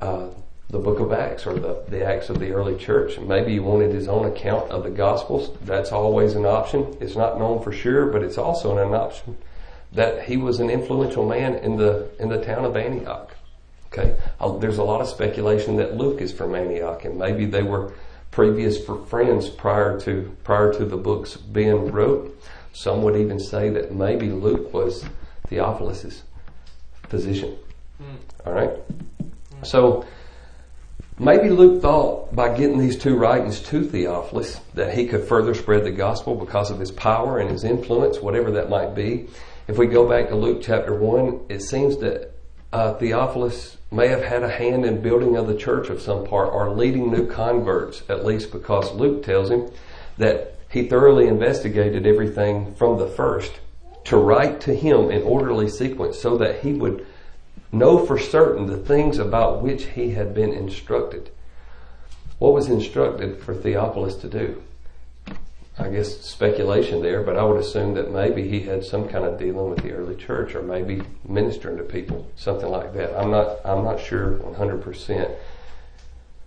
uh, 0.00 0.28
the 0.70 0.78
book 0.78 1.00
of 1.00 1.12
Acts 1.12 1.46
or 1.46 1.54
the, 1.54 1.84
the 1.88 2.04
Acts 2.04 2.30
of 2.30 2.38
the 2.38 2.52
early 2.52 2.76
church. 2.76 3.18
Maybe 3.18 3.52
he 3.52 3.60
wanted 3.60 3.92
his 3.92 4.08
own 4.08 4.26
account 4.26 4.70
of 4.70 4.84
the 4.84 4.90
Gospels. 4.90 5.56
That's 5.62 5.92
always 5.92 6.34
an 6.34 6.46
option. 6.46 6.96
It's 7.00 7.16
not 7.16 7.38
known 7.38 7.62
for 7.62 7.72
sure, 7.72 8.06
but 8.06 8.22
it's 8.22 8.38
also 8.38 8.76
an 8.76 8.94
option 8.94 9.36
that 9.92 10.24
he 10.24 10.36
was 10.36 10.60
an 10.60 10.70
influential 10.70 11.26
man 11.26 11.54
in 11.54 11.76
the, 11.76 12.10
in 12.18 12.28
the 12.28 12.44
town 12.44 12.64
of 12.64 12.76
Antioch. 12.76 13.36
Okay. 13.86 14.16
Uh, 14.40 14.58
there's 14.58 14.78
a 14.78 14.82
lot 14.82 15.00
of 15.00 15.08
speculation 15.08 15.76
that 15.76 15.96
Luke 15.96 16.20
is 16.20 16.32
from 16.32 16.54
Antioch 16.54 17.04
and 17.04 17.16
maybe 17.16 17.46
they 17.46 17.62
were 17.62 17.92
previous 18.32 18.84
friends 19.08 19.48
prior 19.48 20.00
to, 20.00 20.36
prior 20.42 20.72
to 20.72 20.84
the 20.84 20.96
books 20.96 21.36
being 21.36 21.92
wrote. 21.92 22.36
Some 22.72 23.02
would 23.02 23.14
even 23.16 23.38
say 23.38 23.68
that 23.70 23.94
maybe 23.94 24.30
Luke 24.30 24.74
was 24.74 25.04
Theophilus' 25.46 26.24
physician. 27.14 27.56
Mm. 28.02 28.46
All 28.46 28.52
right. 28.52 28.70
Mm. 28.70 29.66
So, 29.66 30.04
Maybe 31.18 31.48
Luke 31.48 31.80
thought 31.80 32.34
by 32.34 32.56
getting 32.56 32.78
these 32.78 32.98
two 32.98 33.16
writings 33.16 33.60
to 33.60 33.84
Theophilus 33.84 34.58
that 34.74 34.94
he 34.94 35.06
could 35.06 35.22
further 35.22 35.54
spread 35.54 35.84
the 35.84 35.92
gospel 35.92 36.34
because 36.34 36.72
of 36.72 36.80
his 36.80 36.90
power 36.90 37.38
and 37.38 37.48
his 37.48 37.62
influence, 37.62 38.18
whatever 38.18 38.50
that 38.50 38.68
might 38.68 38.96
be. 38.96 39.28
If 39.68 39.78
we 39.78 39.86
go 39.86 40.08
back 40.08 40.28
to 40.28 40.34
Luke 40.34 40.60
chapter 40.60 40.92
1, 40.92 41.46
it 41.48 41.62
seems 41.62 41.98
that 41.98 42.32
uh, 42.72 42.94
Theophilus 42.94 43.76
may 43.92 44.08
have 44.08 44.24
had 44.24 44.42
a 44.42 44.48
hand 44.50 44.84
in 44.84 45.02
building 45.02 45.36
of 45.36 45.46
the 45.46 45.56
church 45.56 45.88
of 45.88 46.02
some 46.02 46.26
part 46.26 46.52
or 46.52 46.70
leading 46.70 47.12
new 47.12 47.28
converts, 47.28 48.02
at 48.08 48.24
least 48.24 48.50
because 48.50 48.90
Luke 48.92 49.22
tells 49.22 49.50
him 49.50 49.70
that 50.18 50.56
he 50.68 50.88
thoroughly 50.88 51.28
investigated 51.28 52.08
everything 52.08 52.74
from 52.74 52.98
the 52.98 53.06
first 53.06 53.52
to 54.04 54.16
write 54.16 54.60
to 54.62 54.74
him 54.74 55.10
in 55.10 55.22
orderly 55.22 55.68
sequence 55.68 56.18
so 56.18 56.36
that 56.36 56.60
he 56.60 56.72
would 56.72 57.06
know 57.72 58.04
for 58.04 58.18
certain 58.18 58.66
the 58.66 58.76
things 58.76 59.18
about 59.18 59.62
which 59.62 59.86
he 59.86 60.10
had 60.10 60.34
been 60.34 60.52
instructed. 60.52 61.30
What 62.38 62.52
was 62.52 62.68
instructed 62.68 63.40
for 63.40 63.54
Theophilus 63.54 64.16
to 64.16 64.28
do? 64.28 64.62
I 65.76 65.88
guess 65.88 66.20
speculation 66.20 67.02
there, 67.02 67.22
but 67.22 67.36
I 67.36 67.42
would 67.42 67.60
assume 67.60 67.94
that 67.94 68.12
maybe 68.12 68.48
he 68.48 68.60
had 68.60 68.84
some 68.84 69.08
kind 69.08 69.24
of 69.24 69.38
dealing 69.38 69.70
with 69.70 69.82
the 69.82 69.90
early 69.90 70.14
church 70.14 70.54
or 70.54 70.62
maybe 70.62 71.02
ministering 71.26 71.78
to 71.78 71.82
people, 71.82 72.30
something 72.36 72.68
like 72.68 72.94
that. 72.94 73.18
I'm 73.18 73.32
not, 73.32 73.58
I'm 73.64 73.82
not 73.82 73.98
sure 73.98 74.34
100%. 74.34 75.34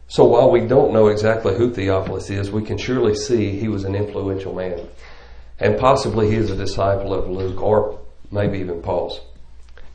So 0.08 0.24
while 0.24 0.50
we 0.50 0.62
don't 0.62 0.94
know 0.94 1.08
exactly 1.08 1.56
who 1.56 1.74
Theophilus 1.74 2.30
is, 2.30 2.50
we 2.50 2.64
can 2.64 2.78
surely 2.78 3.16
see 3.16 3.60
he 3.60 3.68
was 3.68 3.84
an 3.84 3.96
influential 3.96 4.54
man. 4.54 4.88
And 5.60 5.80
possibly 5.80 6.30
he 6.30 6.36
is 6.36 6.52
a 6.52 6.56
disciple 6.56 7.14
of 7.14 7.30
Luke 7.30 7.62
or 7.62 8.00
maybe 8.32 8.60
even 8.60 8.82
Paul's. 8.82 9.20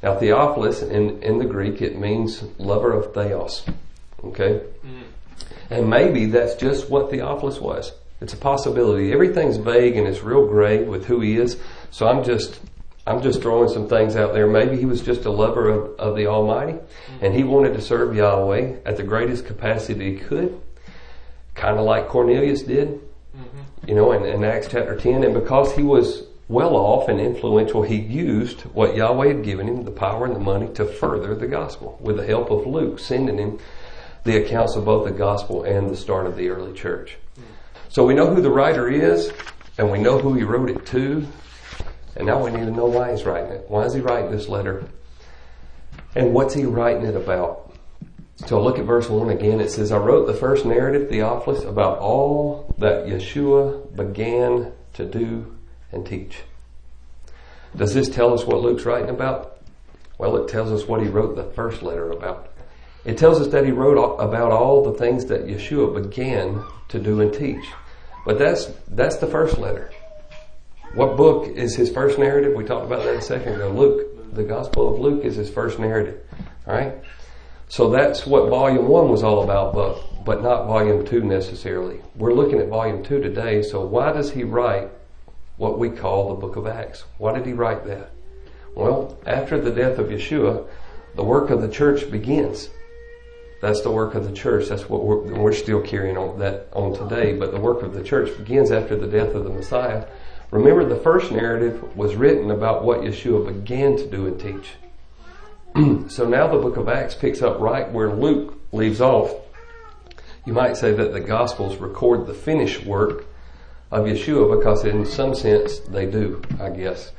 Now, 0.02 0.16
Theophilus 0.16 0.82
in, 0.82 1.22
in 1.22 1.38
the 1.38 1.44
Greek, 1.44 1.80
it 1.80 1.96
means 1.96 2.42
lover 2.58 2.92
of 2.92 3.14
Theos. 3.14 3.64
Okay? 4.24 4.60
Mm. 4.84 5.02
And 5.70 5.88
maybe 5.88 6.26
that's 6.26 6.56
just 6.56 6.90
what 6.90 7.10
Theophilus 7.10 7.60
was. 7.60 7.92
It's 8.20 8.34
a 8.34 8.36
possibility. 8.36 9.12
Everything's 9.12 9.56
vague 9.56 9.96
and 9.96 10.06
it's 10.06 10.22
real 10.22 10.46
gray 10.46 10.82
with 10.84 11.06
who 11.06 11.20
he 11.20 11.36
is. 11.36 11.56
So 11.90 12.08
I'm 12.08 12.24
just, 12.24 12.60
I'm 13.06 13.22
just 13.22 13.42
throwing 13.42 13.68
some 13.68 13.88
things 13.88 14.16
out 14.16 14.32
there. 14.32 14.46
Maybe 14.46 14.76
he 14.76 14.86
was 14.86 15.02
just 15.02 15.24
a 15.24 15.30
lover 15.30 15.68
of, 15.68 15.98
of 15.98 16.16
the 16.16 16.26
Almighty 16.26 16.74
mm-hmm. 16.74 17.24
and 17.24 17.34
he 17.34 17.44
wanted 17.44 17.74
to 17.74 17.80
serve 17.80 18.14
Yahweh 18.14 18.76
at 18.84 18.96
the 18.96 19.02
greatest 19.02 19.46
capacity 19.46 20.14
he 20.14 20.20
could. 20.20 20.60
Kind 21.54 21.78
of 21.78 21.84
like 21.84 22.08
Cornelius 22.08 22.62
did. 22.62 23.00
Mm-hmm. 23.36 23.61
You 23.86 23.94
know, 23.94 24.12
in, 24.12 24.24
in 24.24 24.44
Acts 24.44 24.68
chapter 24.70 24.96
10. 24.96 25.24
And 25.24 25.34
because 25.34 25.74
he 25.74 25.82
was 25.82 26.24
well 26.48 26.76
off 26.76 27.08
and 27.08 27.20
influential, 27.20 27.82
he 27.82 27.96
used 27.96 28.62
what 28.62 28.94
Yahweh 28.94 29.28
had 29.28 29.44
given 29.44 29.66
him, 29.66 29.84
the 29.84 29.90
power 29.90 30.26
and 30.26 30.36
the 30.36 30.40
money, 30.40 30.72
to 30.74 30.84
further 30.84 31.34
the 31.34 31.46
gospel 31.46 31.98
with 32.00 32.16
the 32.16 32.26
help 32.26 32.50
of 32.50 32.66
Luke, 32.66 32.98
sending 32.98 33.38
him 33.38 33.58
the 34.24 34.36
accounts 34.36 34.76
of 34.76 34.84
both 34.84 35.04
the 35.04 35.12
gospel 35.12 35.64
and 35.64 35.90
the 35.90 35.96
start 35.96 36.26
of 36.26 36.36
the 36.36 36.48
early 36.48 36.72
church. 36.72 37.16
So 37.88 38.06
we 38.06 38.14
know 38.14 38.32
who 38.32 38.40
the 38.40 38.50
writer 38.50 38.88
is, 38.88 39.32
and 39.78 39.90
we 39.90 39.98
know 39.98 40.18
who 40.18 40.34
he 40.34 40.44
wrote 40.44 40.70
it 40.70 40.86
to, 40.86 41.26
and 42.16 42.26
now 42.26 42.44
we 42.44 42.50
need 42.50 42.66
to 42.66 42.70
know 42.70 42.86
why 42.86 43.10
he's 43.10 43.24
writing 43.24 43.52
it. 43.52 43.64
Why 43.68 43.84
is 43.84 43.94
he 43.94 44.00
writing 44.00 44.30
this 44.30 44.48
letter? 44.48 44.84
And 46.14 46.32
what's 46.32 46.54
he 46.54 46.64
writing 46.64 47.04
it 47.04 47.16
about? 47.16 47.71
So 48.36 48.60
look 48.60 48.78
at 48.78 48.84
verse 48.84 49.08
1 49.08 49.30
again. 49.30 49.60
It 49.60 49.70
says, 49.70 49.92
I 49.92 49.98
wrote 49.98 50.26
the 50.26 50.34
first 50.34 50.64
narrative, 50.64 51.08
Theophilus, 51.08 51.64
about 51.64 51.98
all 51.98 52.74
that 52.78 53.06
Yeshua 53.06 53.94
began 53.94 54.72
to 54.94 55.04
do 55.04 55.56
and 55.92 56.04
teach. 56.04 56.38
Does 57.76 57.94
this 57.94 58.08
tell 58.08 58.34
us 58.34 58.44
what 58.44 58.60
Luke's 58.60 58.84
writing 58.84 59.10
about? 59.10 59.58
Well, 60.18 60.36
it 60.36 60.48
tells 60.48 60.70
us 60.70 60.88
what 60.88 61.02
he 61.02 61.08
wrote 61.08 61.36
the 61.36 61.44
first 61.44 61.82
letter 61.82 62.10
about. 62.10 62.50
It 63.04 63.18
tells 63.18 63.40
us 63.40 63.48
that 63.48 63.64
he 63.64 63.72
wrote 63.72 63.98
about 64.20 64.52
all 64.52 64.82
the 64.82 64.98
things 64.98 65.26
that 65.26 65.46
Yeshua 65.46 66.02
began 66.02 66.64
to 66.88 66.98
do 66.98 67.20
and 67.20 67.32
teach. 67.32 67.64
But 68.24 68.38
that's, 68.38 68.66
that's 68.88 69.16
the 69.16 69.26
first 69.26 69.58
letter. 69.58 69.90
What 70.94 71.16
book 71.16 71.48
is 71.48 71.74
his 71.74 71.90
first 71.90 72.18
narrative? 72.18 72.54
We 72.54 72.64
talked 72.64 72.86
about 72.86 73.02
that 73.04 73.16
a 73.16 73.22
second 73.22 73.54
ago. 73.54 73.70
Luke. 73.70 74.08
The 74.32 74.44
Gospel 74.44 74.94
of 74.94 74.98
Luke 74.98 75.26
is 75.26 75.36
his 75.36 75.50
first 75.50 75.78
narrative. 75.78 76.18
Alright? 76.66 76.94
So 77.72 77.88
that's 77.88 78.26
what 78.26 78.50
volume 78.50 78.86
one 78.86 79.08
was 79.08 79.22
all 79.22 79.42
about, 79.42 79.72
but, 79.72 80.26
but 80.26 80.42
not 80.42 80.66
volume 80.66 81.06
two 81.06 81.22
necessarily. 81.22 82.02
We're 82.16 82.34
looking 82.34 82.58
at 82.58 82.68
volume 82.68 83.02
two 83.02 83.18
today, 83.22 83.62
so 83.62 83.82
why 83.82 84.12
does 84.12 84.30
he 84.30 84.44
write 84.44 84.90
what 85.56 85.78
we 85.78 85.88
call 85.88 86.28
the 86.28 86.34
book 86.34 86.56
of 86.56 86.66
Acts. 86.66 87.04
Why 87.16 87.32
did 87.32 87.46
he 87.46 87.54
write 87.54 87.86
that? 87.86 88.10
Well, 88.74 89.18
after 89.24 89.58
the 89.58 89.70
death 89.70 89.98
of 89.98 90.08
Yeshua, 90.08 90.68
the 91.14 91.24
work 91.24 91.48
of 91.48 91.62
the 91.62 91.68
church 91.68 92.10
begins. 92.10 92.68
That's 93.62 93.80
the 93.80 93.90
work 93.90 94.14
of 94.16 94.26
the 94.26 94.36
church. 94.36 94.68
That's 94.68 94.90
what 94.90 95.04
we're, 95.04 95.32
we're 95.32 95.54
still 95.54 95.80
carrying 95.80 96.18
on 96.18 96.38
that 96.40 96.68
on 96.74 96.92
today. 96.92 97.32
But 97.38 97.52
the 97.52 97.60
work 97.60 97.80
of 97.80 97.94
the 97.94 98.04
church 98.04 98.36
begins 98.36 98.70
after 98.70 98.96
the 98.96 99.06
death 99.06 99.34
of 99.34 99.44
the 99.44 99.50
Messiah. 99.50 100.04
Remember, 100.50 100.84
the 100.84 101.00
first 101.00 101.32
narrative 101.32 101.96
was 101.96 102.16
written 102.16 102.50
about 102.50 102.84
what 102.84 103.00
Yeshua 103.00 103.46
began 103.46 103.96
to 103.96 104.06
do 104.06 104.26
and 104.26 104.38
teach. 104.38 104.72
so 106.08 106.28
now 106.28 106.48
the 106.48 106.58
book 106.58 106.76
of 106.76 106.88
Acts 106.88 107.14
picks 107.14 107.42
up 107.42 107.58
right 107.60 107.90
where 107.90 108.12
Luke 108.12 108.60
leaves 108.72 109.00
off. 109.00 109.34
You 110.44 110.52
might 110.52 110.76
say 110.76 110.92
that 110.92 111.12
the 111.12 111.20
Gospels 111.20 111.76
record 111.76 112.26
the 112.26 112.34
finished 112.34 112.84
work 112.84 113.26
of 113.90 114.06
Yeshua 114.06 114.58
because 114.58 114.84
in 114.84 115.06
some 115.06 115.34
sense 115.34 115.78
they 115.80 116.06
do, 116.06 116.42
I 116.60 116.70
guess. 116.70 117.12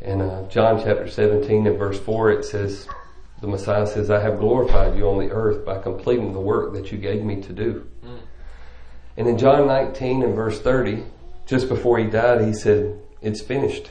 In 0.00 0.22
uh, 0.22 0.48
John 0.48 0.78
chapter 0.82 1.08
17 1.08 1.66
and 1.66 1.78
verse 1.78 2.00
4 2.00 2.30
it 2.32 2.44
says, 2.44 2.88
the 3.40 3.46
Messiah 3.46 3.86
says, 3.86 4.10
I 4.10 4.20
have 4.20 4.38
glorified 4.38 4.96
you 4.96 5.08
on 5.08 5.18
the 5.18 5.32
earth 5.32 5.64
by 5.64 5.78
completing 5.78 6.32
the 6.32 6.40
work 6.40 6.74
that 6.74 6.92
you 6.92 6.98
gave 6.98 7.22
me 7.24 7.40
to 7.42 7.52
do. 7.52 7.86
Mm. 8.04 8.18
And 9.16 9.28
in 9.28 9.38
John 9.38 9.66
19 9.66 10.22
and 10.22 10.34
verse 10.34 10.60
30, 10.60 11.04
just 11.46 11.68
before 11.68 11.98
he 11.98 12.04
died, 12.04 12.42
he 12.42 12.52
said, 12.52 12.98
it's 13.22 13.40
finished. 13.40 13.90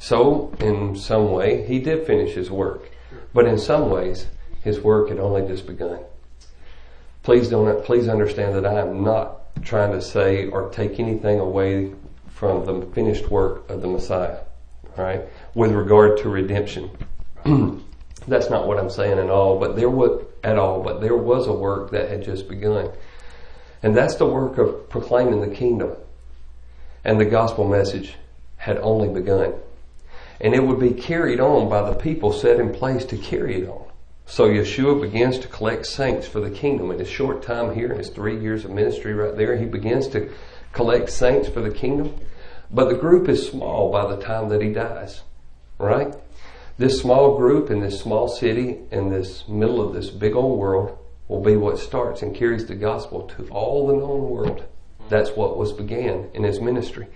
So, 0.00 0.50
in 0.60 0.96
some 0.96 1.30
way, 1.30 1.66
he 1.66 1.78
did 1.78 2.06
finish 2.06 2.34
his 2.34 2.50
work. 2.50 2.90
But 3.34 3.46
in 3.46 3.58
some 3.58 3.90
ways, 3.90 4.26
his 4.62 4.80
work 4.80 5.10
had 5.10 5.18
only 5.18 5.46
just 5.46 5.66
begun. 5.66 6.00
Please 7.22 7.50
don't, 7.50 7.84
please 7.84 8.08
understand 8.08 8.54
that 8.54 8.64
I 8.64 8.80
am 8.80 9.04
not 9.04 9.54
trying 9.62 9.92
to 9.92 10.00
say 10.00 10.46
or 10.46 10.70
take 10.70 10.98
anything 10.98 11.38
away 11.38 11.92
from 12.28 12.64
the 12.64 12.86
finished 12.94 13.30
work 13.30 13.68
of 13.68 13.82
the 13.82 13.88
Messiah, 13.88 14.38
right? 14.96 15.20
With 15.54 15.72
regard 15.72 16.16
to 16.20 16.30
redemption. 16.30 16.90
That's 18.26 18.48
not 18.48 18.66
what 18.66 18.78
I'm 18.78 18.90
saying 18.90 19.18
at 19.18 19.28
all, 19.28 19.58
but 19.58 19.76
there 19.76 19.90
was, 19.90 20.24
at 20.42 20.56
all, 20.56 20.82
but 20.82 21.02
there 21.02 21.16
was 21.16 21.46
a 21.46 21.52
work 21.52 21.90
that 21.90 22.08
had 22.08 22.24
just 22.24 22.48
begun. 22.48 22.90
And 23.82 23.94
that's 23.96 24.16
the 24.16 24.26
work 24.26 24.58
of 24.58 24.90
proclaiming 24.90 25.40
the 25.40 25.54
kingdom. 25.54 25.96
And 27.02 27.18
the 27.18 27.24
gospel 27.24 27.66
message 27.66 28.14
had 28.56 28.76
only 28.78 29.08
begun. 29.08 29.54
And 30.40 30.54
it 30.54 30.62
would 30.62 30.80
be 30.80 30.92
carried 30.92 31.40
on 31.40 31.68
by 31.68 31.88
the 31.88 31.96
people 31.96 32.32
set 32.32 32.58
in 32.58 32.72
place 32.72 33.04
to 33.06 33.16
carry 33.16 33.62
it 33.62 33.68
on. 33.68 33.84
So 34.26 34.48
Yeshua 34.48 35.00
begins 35.00 35.38
to 35.40 35.48
collect 35.48 35.86
saints 35.86 36.26
for 36.26 36.40
the 36.40 36.50
kingdom. 36.50 36.90
In 36.90 36.98
his 36.98 37.08
short 37.08 37.42
time 37.42 37.74
here, 37.74 37.90
in 37.90 37.98
his 37.98 38.10
three 38.10 38.40
years 38.40 38.64
of 38.64 38.70
ministry 38.70 39.12
right 39.12 39.36
there, 39.36 39.56
he 39.56 39.66
begins 39.66 40.06
to 40.08 40.30
collect 40.72 41.10
saints 41.10 41.48
for 41.48 41.60
the 41.60 41.70
kingdom. 41.70 42.14
But 42.70 42.88
the 42.88 42.94
group 42.94 43.28
is 43.28 43.48
small 43.48 43.90
by 43.90 44.06
the 44.06 44.22
time 44.22 44.48
that 44.50 44.62
he 44.62 44.72
dies. 44.72 45.22
Right? 45.78 46.14
This 46.78 47.00
small 47.00 47.36
group 47.36 47.70
in 47.70 47.80
this 47.80 48.00
small 48.00 48.28
city 48.28 48.78
in 48.90 49.10
this 49.10 49.46
middle 49.48 49.86
of 49.86 49.92
this 49.92 50.10
big 50.10 50.34
old 50.34 50.58
world 50.58 50.96
will 51.28 51.42
be 51.42 51.56
what 51.56 51.78
starts 51.78 52.22
and 52.22 52.34
carries 52.34 52.66
the 52.66 52.74
gospel 52.74 53.22
to 53.36 53.48
all 53.48 53.86
the 53.86 53.94
known 53.94 54.30
world. 54.30 54.64
That's 55.08 55.30
what 55.30 55.58
was 55.58 55.72
began 55.72 56.30
in 56.34 56.44
his 56.44 56.60
ministry. 56.60 57.08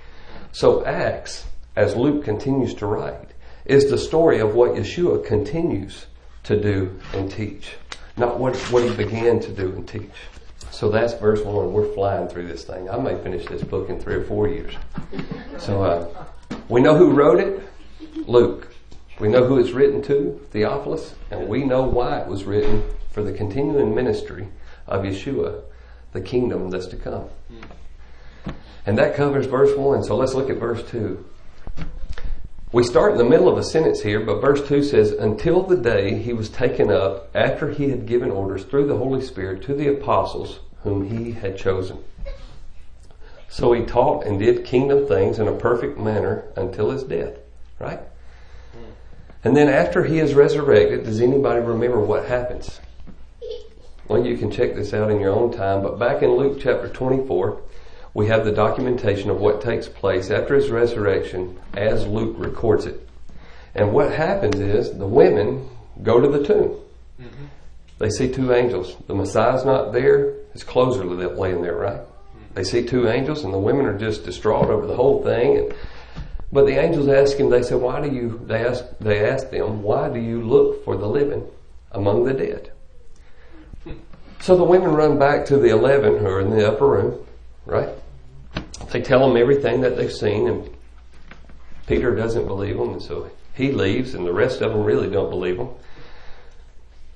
So 0.53 0.85
Acts, 0.85 1.47
as 1.77 1.97
Luke 1.97 2.25
continues 2.25 2.75
to 2.75 2.87
write, 2.87 3.31
is 3.65 3.91
the 3.91 3.99
story 3.99 4.41
of 4.41 4.55
what 4.55 4.73
Yeshua 4.73 5.25
continues 5.25 6.07
to 6.45 6.61
do 6.61 7.01
and 7.13 7.31
teach, 7.31 7.75
not 8.17 8.39
what, 8.39 8.57
what 8.71 8.85
he 8.85 8.95
began 8.95 9.41
to 9.41 9.51
do 9.51 9.73
and 9.73 9.89
teach. 9.89 10.11
So 10.71 10.89
that's 10.91 11.15
verse 11.15 11.41
one. 11.43 11.73
We're 11.73 11.93
flying 11.95 12.29
through 12.29 12.49
this 12.49 12.65
thing. 12.65 12.91
I 12.91 12.99
may 12.99 13.17
finish 13.23 13.47
this 13.47 13.63
book 13.63 13.89
in 13.89 14.01
three 14.01 14.17
or 14.17 14.25
four 14.25 14.49
years. 14.49 14.75
So 15.59 15.83
uh, 15.83 16.27
we 16.69 16.81
know 16.81 16.97
who 16.97 17.13
wrote 17.13 17.39
it. 17.41 17.63
Luke. 18.27 18.69
We 19.21 19.29
know 19.29 19.47
who 19.47 19.59
it's 19.59 19.71
written 19.71 20.03
to, 20.03 20.41
Theophilus, 20.51 21.15
and 21.31 21.49
we 21.49 21.63
know 21.63 21.83
why 21.83 22.19
it 22.19 22.27
was 22.27 22.43
written 22.43 22.83
for 23.13 23.23
the 23.23 23.33
continuing 23.33 23.95
ministry 23.95 24.49
of 24.89 25.05
Yeshua, 25.05 25.63
the 26.13 26.21
kingdom 26.21 26.71
that's 26.71 26.89
to 26.89 26.97
come. 26.97 27.29
And 28.85 28.99
that 28.99 29.15
covers 29.15 29.47
verse 29.47 29.75
1. 29.77 30.03
So 30.03 30.17
let's 30.17 30.35
look 30.35 30.51
at 30.51 30.57
verse 30.57 30.83
2. 30.91 31.25
We 32.75 32.83
start 32.83 33.13
in 33.13 33.19
the 33.19 33.25
middle 33.25 33.49
of 33.49 33.57
a 33.57 33.63
sentence 33.63 34.03
here, 34.03 34.19
but 34.19 34.41
verse 34.41 34.67
2 34.67 34.83
says, 34.83 35.13
Until 35.13 35.63
the 35.63 35.77
day 35.77 36.21
he 36.21 36.33
was 36.33 36.49
taken 36.49 36.91
up 36.91 37.31
after 37.33 37.71
he 37.71 37.91
had 37.91 38.05
given 38.05 38.33
orders 38.33 38.65
through 38.65 38.89
the 38.89 38.97
Holy 38.97 39.23
Spirit 39.23 39.63
to 39.63 39.75
the 39.75 39.87
apostles 39.87 40.59
whom 40.83 41.09
he 41.09 41.31
had 41.31 41.57
chosen. 41.57 42.03
So 43.49 43.73
he 43.75 43.85
taught 43.85 44.27
and 44.27 44.41
did 44.41 44.65
kingdom 44.65 45.07
things 45.07 45.39
in 45.39 45.47
a 45.47 45.57
perfect 45.57 46.01
manner 46.01 46.47
until 46.57 46.91
his 46.91 47.05
death, 47.05 47.35
right? 47.79 48.01
And 49.45 49.57
then 49.57 49.69
after 49.69 50.03
he 50.03 50.19
is 50.19 50.35
resurrected, 50.35 51.05
does 51.05 51.21
anybody 51.21 51.61
remember 51.61 52.01
what 52.01 52.27
happens? 52.27 52.81
Well, 54.09 54.27
you 54.27 54.37
can 54.37 54.51
check 54.51 54.75
this 54.75 54.93
out 54.93 55.13
in 55.13 55.21
your 55.21 55.33
own 55.33 55.53
time, 55.53 55.81
but 55.81 56.01
back 56.01 56.25
in 56.25 56.31
Luke 56.33 56.59
chapter 56.61 56.89
24, 56.89 57.63
we 58.15 58.29
have 58.29 58.45
the 58.45 58.53
documentation 58.53 59.29
of 59.29 59.41
what 59.41 59.61
takes 59.61 59.89
place 59.89 60.31
after 60.31 60.55
his 60.55 60.71
resurrection 60.71 61.59
as 61.77 62.07
Luke 62.07 62.37
records 62.39 62.87
it. 62.87 63.07
And 63.75 63.93
what 63.93 64.13
happens 64.13 64.61
is 64.61 64.97
the 64.97 65.07
women 65.07 65.69
go 66.03 66.21
to 66.21 66.29
the 66.29 66.47
tomb. 66.47 66.77
Mm-hmm. 67.21 67.45
They 67.99 68.11
see 68.11 68.33
two 68.33 68.55
angels. 68.55 68.97
The 69.09 69.15
Messiah's 69.15 69.65
not 69.65 69.93
there. 69.93 70.35
His 70.53 70.63
clothes 70.63 70.97
are 70.97 71.05
laying 71.05 71.63
there, 71.63 71.77
right? 71.77 71.99
Mm-hmm. 71.99 72.55
They 72.55 72.63
see 72.63 72.87
two 72.87 73.09
angels 73.09 73.43
and 73.43 73.53
the 73.53 73.59
women 73.59 73.85
are 73.87 73.99
just 73.99 74.25
distraught 74.25 74.71
over 74.71 74.87
the 74.87 74.95
whole 74.95 75.25
thing. 75.25 75.59
And, 75.59 75.75
but 76.53 76.67
the 76.67 76.81
angels 76.81 77.09
ask 77.09 77.37
him, 77.37 77.51
they 77.51 77.65
said, 77.65 77.81
why 77.81 78.01
do 78.01 78.15
you, 78.15 78.41
they 78.47 78.65
ask, 78.65 78.85
they 79.01 79.29
ask 79.29 79.51
them, 79.51 79.83
why 79.83 80.09
do 80.09 80.21
you 80.21 80.41
look 80.41 80.85
for 80.85 80.97
the 80.97 81.09
living 81.09 81.45
among 81.91 82.25
the 82.25 82.35
dead? 82.35 82.71
So 84.41 84.59
the 84.59 84.65
women 84.65 84.91
run 84.91 85.19
back 85.19 85.47
to 85.47 85.57
the 85.57 85.71
eleven 85.71 86.19
who 86.19 86.27
are 86.27 86.39
in 86.39 86.51
the 86.51 86.71
upper 86.71 86.87
room, 86.87 87.27
right? 87.65 87.89
They 88.95 89.03
tell 89.03 89.29
him 89.29 89.37
everything 89.37 89.81
that 89.81 89.97
they've 89.97 90.13
seen, 90.13 90.47
and 90.47 90.71
Peter 91.89 92.15
doesn't 92.15 92.47
believe 92.47 92.77
them, 92.77 92.91
and 92.91 93.03
so 93.03 93.29
he 93.53 93.73
leaves, 93.73 94.15
and 94.15 94.25
the 94.25 94.33
rest 94.33 94.61
of 94.61 94.71
them 94.71 94.85
really 94.85 95.11
don't 95.11 95.31
believe 95.31 95.57
him. 95.57 95.71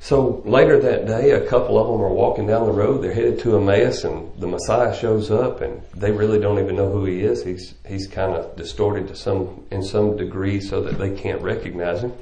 So 0.00 0.42
later 0.44 0.80
that 0.80 1.06
day, 1.06 1.30
a 1.30 1.46
couple 1.46 1.78
of 1.78 1.86
them 1.86 2.04
are 2.04 2.12
walking 2.12 2.48
down 2.48 2.66
the 2.66 2.72
road. 2.72 3.00
They're 3.00 3.14
headed 3.14 3.38
to 3.40 3.56
Emmaus, 3.56 4.02
and 4.02 4.28
the 4.40 4.48
Messiah 4.48 4.92
shows 4.92 5.30
up, 5.30 5.60
and 5.60 5.80
they 5.94 6.10
really 6.10 6.40
don't 6.40 6.58
even 6.58 6.74
know 6.74 6.90
who 6.90 7.04
he 7.04 7.20
is. 7.20 7.44
He's 7.44 7.74
he's 7.86 8.08
kind 8.08 8.34
of 8.34 8.56
distorted 8.56 9.06
to 9.06 9.14
some 9.14 9.64
in 9.70 9.84
some 9.84 10.16
degree, 10.16 10.60
so 10.60 10.82
that 10.82 10.98
they 10.98 11.14
can't 11.14 11.42
recognize 11.42 12.02
him. 12.02 12.12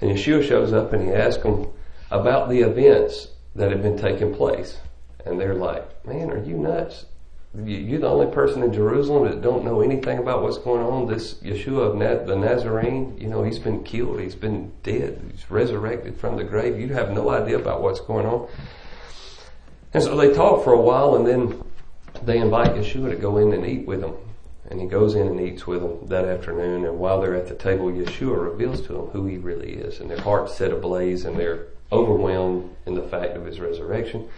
And 0.00 0.10
Yeshua 0.10 0.42
shows 0.42 0.72
up, 0.72 0.92
and 0.92 1.04
he 1.04 1.14
asks 1.14 1.44
them 1.44 1.68
about 2.10 2.48
the 2.48 2.62
events 2.62 3.28
that 3.54 3.70
have 3.70 3.80
been 3.80 3.96
taking 3.96 4.34
place, 4.34 4.76
and 5.24 5.38
they're 5.38 5.54
like, 5.54 6.04
"Man, 6.04 6.32
are 6.32 6.42
you 6.42 6.56
nuts? 6.56 7.06
You're 7.54 8.00
the 8.00 8.08
only 8.08 8.32
person 8.32 8.62
in 8.62 8.72
Jerusalem 8.72 9.28
that 9.28 9.42
don't 9.42 9.64
know 9.64 9.82
anything 9.82 10.18
about 10.18 10.42
what's 10.42 10.56
going 10.56 10.82
on. 10.82 11.06
This 11.06 11.34
Yeshua 11.34 11.92
of 11.92 12.26
the 12.26 12.34
Nazarene, 12.34 13.16
you 13.18 13.28
know, 13.28 13.42
he's 13.42 13.58
been 13.58 13.84
killed. 13.84 14.20
He's 14.20 14.34
been 14.34 14.72
dead. 14.82 15.20
He's 15.30 15.50
resurrected 15.50 16.16
from 16.16 16.36
the 16.36 16.44
grave. 16.44 16.80
You 16.80 16.88
have 16.94 17.10
no 17.10 17.28
idea 17.28 17.58
about 17.58 17.82
what's 17.82 18.00
going 18.00 18.24
on. 18.24 18.48
And 19.92 20.02
so 20.02 20.16
they 20.16 20.32
talk 20.32 20.64
for 20.64 20.72
a 20.72 20.80
while 20.80 21.16
and 21.16 21.26
then 21.26 21.62
they 22.22 22.38
invite 22.38 22.74
Yeshua 22.74 23.10
to 23.10 23.16
go 23.16 23.36
in 23.36 23.52
and 23.52 23.66
eat 23.66 23.86
with 23.86 24.00
them. 24.00 24.14
And 24.70 24.80
he 24.80 24.86
goes 24.86 25.14
in 25.14 25.26
and 25.26 25.38
eats 25.38 25.66
with 25.66 25.82
them 25.82 26.06
that 26.06 26.24
afternoon. 26.24 26.86
And 26.86 26.98
while 26.98 27.20
they're 27.20 27.36
at 27.36 27.48
the 27.48 27.54
table, 27.54 27.90
Yeshua 27.90 28.50
reveals 28.50 28.80
to 28.86 28.94
them 28.94 29.06
who 29.08 29.26
he 29.26 29.36
really 29.36 29.74
is. 29.74 30.00
And 30.00 30.08
their 30.08 30.20
hearts 30.20 30.54
set 30.54 30.70
ablaze 30.70 31.26
and 31.26 31.38
they're 31.38 31.66
overwhelmed 31.90 32.74
in 32.86 32.94
the 32.94 33.02
fact 33.02 33.36
of 33.36 33.44
his 33.44 33.60
resurrection. 33.60 34.30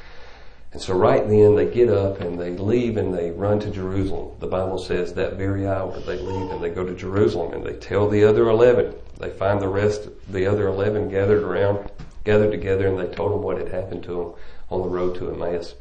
And 0.74 0.82
so 0.82 0.94
right 0.94 1.26
then 1.28 1.54
they 1.54 1.66
get 1.66 1.88
up 1.88 2.20
and 2.20 2.36
they 2.36 2.50
leave 2.50 2.96
and 2.96 3.14
they 3.14 3.30
run 3.30 3.60
to 3.60 3.70
Jerusalem. 3.70 4.32
The 4.40 4.48
Bible 4.48 4.78
says 4.78 5.14
that 5.14 5.34
very 5.34 5.68
hour 5.68 5.96
they 6.00 6.18
leave 6.18 6.50
and 6.50 6.60
they 6.60 6.68
go 6.68 6.84
to 6.84 6.96
Jerusalem 6.96 7.52
and 7.52 7.64
they 7.64 7.74
tell 7.74 8.08
the 8.08 8.24
other 8.24 8.48
11. 8.48 8.92
They 9.20 9.30
find 9.30 9.62
the 9.62 9.68
rest, 9.68 10.08
the 10.28 10.46
other 10.46 10.66
11 10.66 11.10
gathered 11.10 11.44
around, 11.44 11.88
gathered 12.24 12.50
together 12.50 12.88
and 12.88 12.98
they 12.98 13.14
told 13.14 13.30
them 13.30 13.42
what 13.42 13.56
had 13.56 13.68
happened 13.68 14.02
to 14.02 14.14
them 14.14 14.32
on 14.68 14.82
the 14.82 14.88
road 14.88 15.14
to 15.14 15.30
Emmaus. 15.30 15.76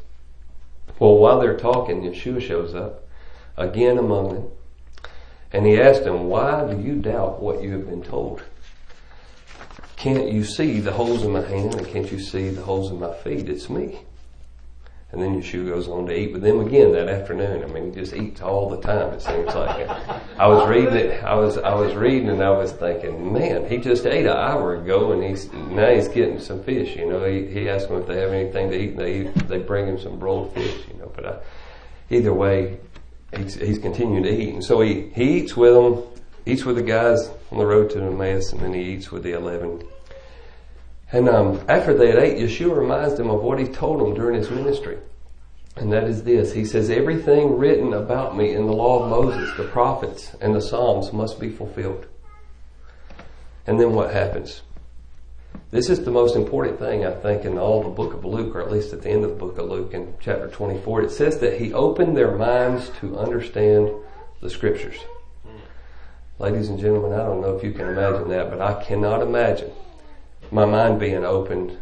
Well, 0.99 1.17
while 1.17 1.39
they're 1.39 1.58
talking, 1.58 2.03
Yeshua 2.03 2.39
shows 2.39 2.75
up 2.75 3.03
again 3.58 3.97
among 3.97 4.36
them 4.36 4.51
and 5.51 5.65
he 5.65 5.82
asked 5.82 6.03
them, 6.03 6.25
why 6.25 6.71
do 6.71 6.79
you 6.79 6.97
doubt 6.97 7.41
what 7.41 7.63
you 7.63 7.71
have 7.71 7.89
been 7.89 8.03
told? 8.03 8.43
Can't 9.95 10.32
you 10.32 10.43
see 10.43 10.79
the 10.79 10.91
holes 10.91 11.23
in 11.23 11.32
my 11.32 11.41
hand 11.41 11.73
and 11.73 11.88
can't 11.88 12.12
you 12.12 12.19
see 12.19 12.49
the 12.49 12.62
holes 12.62 12.91
in 12.91 12.99
my 12.99 13.12
feet? 13.12 13.49
It's 13.49 13.71
me. 13.71 14.01
And 15.13 15.21
then 15.21 15.39
Yeshua 15.39 15.69
goes 15.69 15.88
on 15.88 16.08
to 16.08 16.19
eat 16.19 16.34
with 16.34 16.41
them 16.41 16.60
again 16.60 16.91
that 16.93 17.08
afternoon. 17.08 17.63
I 17.63 17.67
mean, 17.67 17.93
he 17.93 17.99
just 18.02 18.15
eats 18.15 18.41
all 18.41 18.67
the 18.67 18.82
time. 18.82 19.13
It 19.13 19.21
seems 19.21 19.54
like. 19.54 19.88
I 20.39 20.47
was 20.47 20.67
reading 20.67 20.95
it. 20.95 21.23
I 21.23 21.36
was 21.36 21.60
I 21.60 21.76
was 21.76 21.93
reading 21.93 22.30
and 22.30 22.41
I 22.41 22.49
was 22.49 22.71
thinking, 22.71 23.32
man, 23.32 23.69
he 23.69 23.78
just 23.78 24.08
ate 24.08 24.26
an 24.26 24.36
hour 24.36 24.76
ago, 24.76 25.12
and 25.12 25.23
he's 25.23 25.54
now 25.54 25.93
he's 25.93 26.08
getting 26.08 26.39
some 26.39 26.63
fish. 26.63 26.95
You 26.95 27.08
know, 27.08 27.23
he 27.26 27.45
he 27.45 27.69
asked 27.69 27.89
them 27.89 28.02
if 28.02 28.08
they 28.08 28.19
have 28.21 28.32
anything 28.32 28.71
to 28.71 28.76
eat, 28.76 28.89
and 28.89 28.99
they 28.99 29.23
they 29.45 29.60
bring 29.60 29.86
him 29.86 29.99
some 29.99 30.17
broiled 30.17 30.52
fish. 30.56 30.82
You 30.91 30.99
know, 30.99 31.12
but 31.15 31.26
I, 31.28 31.39
either 32.10 32.34
way, 32.34 32.80
he's 33.38 33.54
he's 33.54 33.78
continuing 33.78 34.23
to 34.23 34.32
eat, 34.32 34.56
and 34.56 34.63
so 34.63 34.82
he 34.82 35.12
he 35.13 35.41
eats 35.41 35.56
with 35.56 35.76
them, 35.76 36.04
eats 36.47 36.65
with 36.65 36.78
the 36.78 36.82
guys 36.82 37.30
on 37.52 37.60
the 37.60 37.65
road 37.67 37.91
to 37.91 38.02
Emmaus, 38.02 38.52
and 38.52 38.62
then 38.62 38.73
he 38.73 38.82
eats 38.82 39.12
with 39.12 39.21
the 39.21 39.34
eleven 39.34 39.84
and 41.13 41.30
um, 41.30 41.63
after 41.69 41.93
they 41.93 42.08
had 42.08 42.17
ate, 42.17 42.39
Yeshua 42.39 42.76
reminds 42.76 43.15
them 43.17 43.30
of 43.30 43.43
what 43.43 43.60
he 43.60 43.67
told 43.67 44.02
them 44.02 44.15
during 44.15 44.36
his 44.36 44.49
ministry. 44.49 44.97
And 45.76 45.93
that 45.93 46.06
is 46.06 46.23
this. 46.23 46.54
He 46.54 46.65
says, 46.65 46.89
everything 46.89 47.56
written 47.56 47.93
about 47.93 48.36
me 48.36 48.56
in 48.56 48.65
the 48.65 48.73
law 48.73 49.04
of 49.04 49.12
Moses, 49.12 49.56
the 49.56 49.65
prophets, 49.65 50.36
and 50.41 50.56
the 50.56 50.62
Psalms 50.62 51.13
must 51.13 51.39
be 51.39 51.49
fulfilled. 51.49 52.08
And 53.67 53.80
then 53.80 53.93
what 53.93 54.12
happens? 54.12 54.63
This 55.69 55.88
is 55.88 56.04
the 56.04 56.12
most 56.12 56.36
important 56.36 56.80
thing, 56.80 57.06
I 57.06 57.12
think, 57.12 57.45
in 57.45 57.60
all 57.60 57.84
the 57.84 57.89
book 57.89 58.15
of 58.15 58.26
Luke, 58.26 58.56
or 58.56 58.62
at 58.62 58.71
least 58.71 58.91
at 58.91 59.04
the 59.04 59.10
end 59.10 59.23
of 59.23 59.30
the 59.30 59.36
book 59.36 59.60
of 59.60 59.69
Luke 59.69 59.93
in 59.93 60.15
chapter 60.19 60.47
24. 60.47 61.04
It 61.04 61.12
says 61.12 61.38
that 61.39 61.62
he 61.62 61.73
opened 61.73 62.17
their 62.17 62.36
minds 62.36 62.89
to 63.02 63.19
understand 63.19 63.91
the 64.41 64.49
scriptures. 64.49 64.97
Ladies 66.39 66.69
and 66.69 66.80
gentlemen, 66.80 67.13
I 67.13 67.23
don't 67.23 67.41
know 67.41 67.56
if 67.56 67.63
you 67.63 67.71
can 67.71 67.88
imagine 67.88 68.30
that, 68.30 68.49
but 68.49 68.62
I 68.62 68.84
cannot 68.84 69.21
imagine 69.21 69.71
my 70.51 70.65
mind 70.65 70.99
being 70.99 71.23
opened 71.25 71.77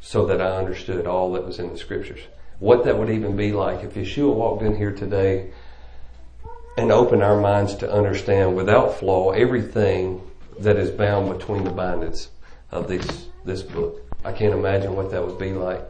so 0.00 0.26
that 0.26 0.40
I 0.40 0.56
understood 0.56 1.06
all 1.06 1.32
that 1.32 1.44
was 1.44 1.58
in 1.58 1.70
the 1.70 1.78
scriptures. 1.78 2.20
What 2.58 2.84
that 2.84 2.98
would 2.98 3.10
even 3.10 3.36
be 3.36 3.52
like 3.52 3.84
if 3.84 3.94
Yeshua 3.94 4.34
walked 4.34 4.62
in 4.62 4.76
here 4.76 4.92
today 4.92 5.50
and 6.76 6.92
opened 6.92 7.22
our 7.22 7.40
minds 7.40 7.74
to 7.76 7.92
understand 7.92 8.56
without 8.56 8.98
flaw 8.98 9.30
everything 9.30 10.22
that 10.60 10.76
is 10.76 10.90
bound 10.90 11.36
between 11.36 11.64
the 11.64 11.70
bindings 11.70 12.28
of 12.70 12.88
this, 12.88 13.26
this 13.44 13.62
book. 13.62 14.02
I 14.24 14.32
can't 14.32 14.54
imagine 14.54 14.96
what 14.96 15.10
that 15.10 15.24
would 15.24 15.38
be 15.38 15.52
like. 15.52 15.82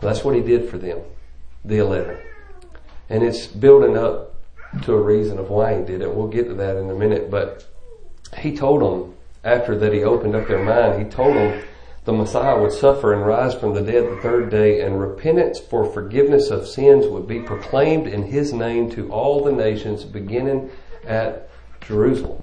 That's 0.00 0.24
what 0.24 0.34
he 0.34 0.40
did 0.40 0.68
for 0.68 0.78
them, 0.78 1.00
the 1.64 1.78
11. 1.78 2.16
And 3.08 3.22
it's 3.22 3.46
building 3.46 3.96
up 3.96 4.34
to 4.82 4.94
a 4.94 5.00
reason 5.00 5.38
of 5.38 5.50
why 5.50 5.78
he 5.78 5.84
did 5.84 6.00
it. 6.00 6.14
We'll 6.14 6.28
get 6.28 6.48
to 6.48 6.54
that 6.54 6.76
in 6.76 6.88
a 6.90 6.94
minute, 6.94 7.30
but 7.30 7.66
he 8.38 8.56
told 8.56 8.80
them 8.82 9.14
after 9.44 9.76
that 9.78 9.92
he 9.92 10.02
opened 10.02 10.34
up 10.34 10.48
their 10.48 10.62
mind, 10.62 11.02
he 11.02 11.08
told 11.08 11.36
them 11.36 11.62
the 12.04 12.12
Messiah 12.12 12.60
would 12.60 12.72
suffer 12.72 13.12
and 13.12 13.26
rise 13.26 13.54
from 13.54 13.74
the 13.74 13.82
dead 13.82 14.04
the 14.04 14.20
third 14.22 14.50
day, 14.50 14.80
and 14.80 15.00
repentance 15.00 15.60
for 15.60 15.84
forgiveness 15.84 16.50
of 16.50 16.66
sins 16.66 17.06
would 17.06 17.26
be 17.26 17.40
proclaimed 17.40 18.06
in 18.06 18.22
his 18.22 18.52
name 18.52 18.90
to 18.90 19.10
all 19.12 19.44
the 19.44 19.52
nations, 19.52 20.04
beginning 20.04 20.70
at 21.06 21.48
Jerusalem. 21.80 22.42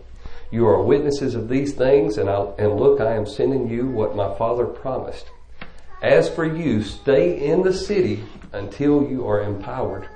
You 0.52 0.68
are 0.68 0.82
witnesses 0.82 1.36
of 1.36 1.50
these 1.50 1.74
things, 1.74 2.18
and, 2.18 2.30
I'll, 2.30 2.56
and 2.58 2.80
look, 2.80 3.02
I 3.02 3.16
am 3.16 3.26
sending 3.26 3.68
you 3.68 3.88
what 3.88 4.16
my 4.16 4.34
Father 4.36 4.66
promised. 4.66 5.26
As 6.02 6.30
for 6.30 6.46
you, 6.46 6.84
stay 6.84 7.48
in 7.48 7.64
the 7.64 7.74
city 7.74 8.24
until 8.54 9.04
you 9.10 9.28
are 9.28 9.42
empowered 9.42 10.08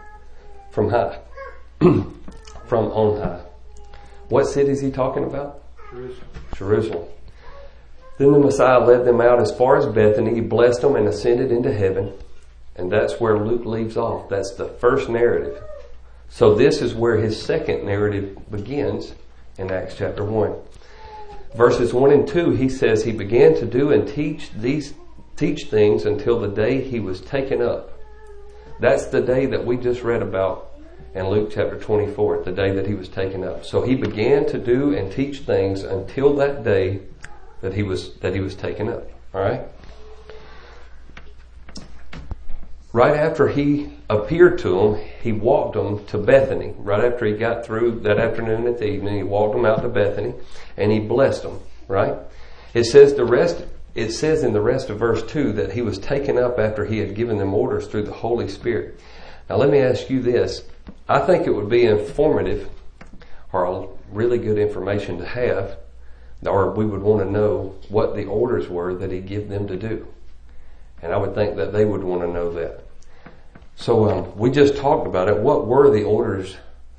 from 0.72 0.90
high, 0.90 1.20
from 1.80 2.86
on 2.92 3.22
high. 3.22 3.42
What 4.30 4.46
city 4.46 4.72
is 4.72 4.82
he 4.82 4.92
talking 4.92 5.24
about? 5.24 5.64
Jerusalem. 5.90 6.41
Jerusalem. 6.62 7.08
Then 8.20 8.34
the 8.34 8.40
Messiah 8.40 8.86
led 8.86 9.04
them 9.04 9.20
out 9.20 9.42
as 9.42 9.52
far 9.52 9.78
as 9.78 9.88
Bethany. 9.88 10.42
Blessed 10.42 10.82
them 10.82 10.96
and 10.96 11.08
ascended 11.08 11.52
into 11.52 11.74
heaven. 11.74 12.14
And 12.76 12.92
that's 12.92 13.20
where 13.20 13.40
Luke 13.40 13.66
leaves 13.66 13.98
off. 13.98 14.30
That's 14.30 14.54
the 14.54 14.68
first 14.68 15.10
narrative. 15.10 15.60
So 16.30 16.54
this 16.54 16.84
is 16.84 16.94
where 16.94 17.18
his 17.18 17.42
second 17.42 17.84
narrative 17.84 18.38
begins 18.52 19.16
in 19.58 19.72
Acts 19.72 19.96
chapter 19.98 20.24
1. 20.24 20.54
Verses 21.56 21.96
1 21.96 22.12
and 22.12 22.28
2, 22.28 22.52
he 22.52 22.70
says 22.70 23.04
he 23.04 23.12
began 23.12 23.56
to 23.56 23.66
do 23.66 23.92
and 23.92 24.08
teach 24.08 24.52
these 24.52 24.94
teach 25.36 25.66
things 25.72 26.06
until 26.06 26.40
the 26.40 26.48
day 26.48 26.80
he 26.80 27.00
was 27.00 27.22
taken 27.22 27.60
up. 27.60 27.98
That's 28.80 29.08
the 29.08 29.22
day 29.22 29.48
that 29.48 29.66
we 29.66 29.78
just 29.78 30.04
read 30.04 30.22
about 30.22 30.71
in 31.14 31.28
Luke 31.30 31.52
chapter 31.54 31.78
24, 31.78 32.44
the 32.44 32.52
day 32.52 32.72
that 32.72 32.88
he 32.88 32.94
was 32.94 33.10
taken 33.10 33.44
up. 33.44 33.66
So 33.66 33.82
he 33.82 33.96
began 33.96 34.46
to 34.48 34.58
do 34.58 34.96
and 34.96 35.12
teach 35.12 35.40
things 35.40 35.84
until 35.84 36.36
that 36.36 36.64
day 36.64 37.02
that 37.62 37.74
he 37.74 37.84
was 37.84 38.16
that 38.16 38.34
he 38.34 38.40
was 38.40 38.56
taken 38.56 38.90
up. 38.90 39.10
All 39.34 39.42
right. 39.42 39.62
Right 42.94 43.16
after 43.16 43.48
he 43.48 43.94
appeared 44.10 44.60
to 44.60 44.70
them, 44.78 45.06
he 45.22 45.32
walked 45.32 45.76
them 45.76 46.06
to 46.08 46.18
Bethany. 46.18 46.74
Right 46.78 47.04
after 47.06 47.26
he 47.26 47.34
got 47.34 47.66
through 47.66 48.02
that 48.02 48.20
afternoon 48.20 48.68
and 48.68 48.78
the 48.78 48.88
evening, 48.88 49.16
he 49.16 49.24
walked 49.24 49.56
them 49.56 49.66
out 49.66 49.82
to 49.84 49.90
Bethany 49.90 50.34
and 50.76 50.92
he 50.92 51.00
blessed 51.00 51.44
them. 51.44 51.60
Right. 51.88 52.16
It 52.74 52.86
says 52.86 53.14
the 53.14 53.26
rest. 53.26 53.64
It 53.96 54.12
says 54.12 54.44
in 54.44 54.54
the 54.54 54.62
rest 54.62 54.90
of 54.90 55.00
verse 55.00 55.24
two 55.24 55.52
that 55.54 55.74
he 55.74 55.82
was 55.82 56.00
taken 56.00 56.38
up 56.38 56.60
after 56.60 56.86
he 56.86 57.00
had 57.00 57.16
given 57.16 57.38
them 57.38 57.54
orders 57.54 57.88
through 57.88 58.04
the 58.04 58.14
Holy 58.14 58.48
Spirit. 58.48 59.00
Now 59.52 59.58
let 59.58 59.70
me 59.70 59.80
ask 59.80 60.10
you 60.10 60.22
this. 60.22 60.64
I 61.10 61.20
think 61.20 61.46
it 61.46 61.52
would 61.52 61.68
be 61.68 61.84
informative 61.84 62.70
or 63.52 63.94
really 64.10 64.38
good 64.38 64.58
information 64.58 65.18
to 65.18 65.26
have, 65.26 65.78
or 66.46 66.72
we 66.72 66.86
would 66.86 67.02
want 67.02 67.20
to 67.20 67.30
know 67.30 67.76
what 67.90 68.16
the 68.16 68.24
orders 68.24 68.70
were 68.70 68.94
that 68.94 69.12
he 69.12 69.20
gave 69.20 69.50
them 69.50 69.68
to 69.68 69.76
do. 69.76 70.08
And 71.02 71.12
I 71.12 71.18
would 71.18 71.36
think 71.36 71.58
that 71.58 71.74
they 71.74 71.84
would 71.84 72.02
want 72.02 72.22
to 72.22 72.30
know 72.30 72.54
that. 72.54 72.86
So 73.76 74.10
um, 74.10 74.38
we 74.38 74.52
just 74.52 74.78
talked 74.78 75.06
about 75.06 75.28
it. 75.28 75.36
What 75.36 75.68
were 75.68 75.92
the 75.92 76.04
orders 76.04 76.56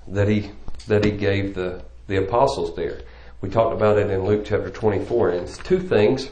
that 0.09 0.29
he 0.29 0.51
that 0.89 1.07
he 1.07 1.11
gave 1.11 1.55
the 1.55 1.83
the 2.07 2.17
apostles 2.17 2.77
there? 2.77 3.01
We 3.41 3.49
talked 3.49 3.75
about 3.75 3.97
it 3.97 4.11
in 4.11 4.27
Luke 4.27 4.45
chapter 4.45 4.69
24, 4.69 5.31
and 5.31 5.41
it's 5.41 5.57
two 5.57 5.81
things. 5.81 6.31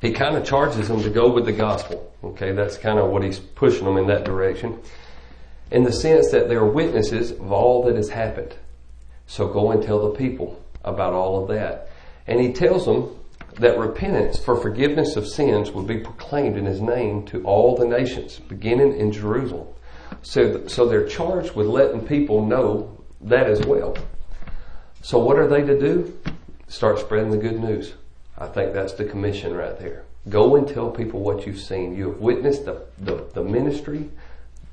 He 0.00 0.12
kind 0.12 0.36
of 0.36 0.44
charges 0.44 0.88
them 0.88 1.02
to 1.02 1.10
go 1.10 1.30
with 1.30 1.46
the 1.46 1.52
gospel. 1.52 2.12
Okay, 2.22 2.52
that's 2.52 2.76
kind 2.76 2.98
of 2.98 3.10
what 3.10 3.22
he's 3.22 3.38
pushing 3.38 3.84
them 3.84 3.96
in 3.96 4.06
that 4.08 4.24
direction 4.24 4.78
in 5.70 5.82
the 5.82 5.92
sense 5.92 6.30
that 6.30 6.48
they're 6.48 6.64
witnesses 6.64 7.32
of 7.32 7.52
all 7.52 7.84
that 7.84 7.96
has 7.96 8.08
happened. 8.08 8.54
So 9.26 9.48
go 9.48 9.72
and 9.72 9.82
tell 9.82 10.10
the 10.10 10.16
people 10.16 10.62
about 10.84 11.12
all 11.12 11.42
of 11.42 11.48
that. 11.48 11.88
And 12.26 12.40
he 12.40 12.52
tells 12.52 12.86
them 12.86 13.16
that 13.54 13.78
repentance 13.78 14.38
for 14.38 14.56
forgiveness 14.56 15.16
of 15.16 15.26
sins 15.26 15.70
would 15.70 15.86
be 15.86 15.98
proclaimed 15.98 16.56
in 16.56 16.66
his 16.66 16.80
name 16.80 17.24
to 17.26 17.42
all 17.44 17.76
the 17.76 17.86
nations, 17.86 18.38
beginning 18.38 18.96
in 18.96 19.10
Jerusalem. 19.10 19.66
So, 20.22 20.66
so 20.66 20.86
they're 20.86 21.08
charged 21.08 21.54
with 21.54 21.66
letting 21.66 22.06
people 22.06 22.44
know 22.44 23.04
that 23.22 23.48
as 23.48 23.60
well. 23.64 23.96
So 25.02 25.18
what 25.18 25.38
are 25.38 25.48
they 25.48 25.62
to 25.62 25.78
do? 25.78 26.18
Start 26.68 26.98
spreading 26.98 27.30
the 27.30 27.36
good 27.38 27.58
news. 27.58 27.94
I 28.38 28.46
think 28.46 28.72
that's 28.72 28.92
the 28.94 29.04
commission 29.04 29.54
right 29.54 29.78
there. 29.78 30.04
Go 30.28 30.56
and 30.56 30.66
tell 30.66 30.90
people 30.90 31.20
what 31.20 31.46
you've 31.46 31.60
seen. 31.60 31.96
You 31.96 32.10
have 32.10 32.18
witnessed 32.18 32.64
the, 32.64 32.86
the, 32.98 33.26
the 33.32 33.42
ministry, 33.42 34.10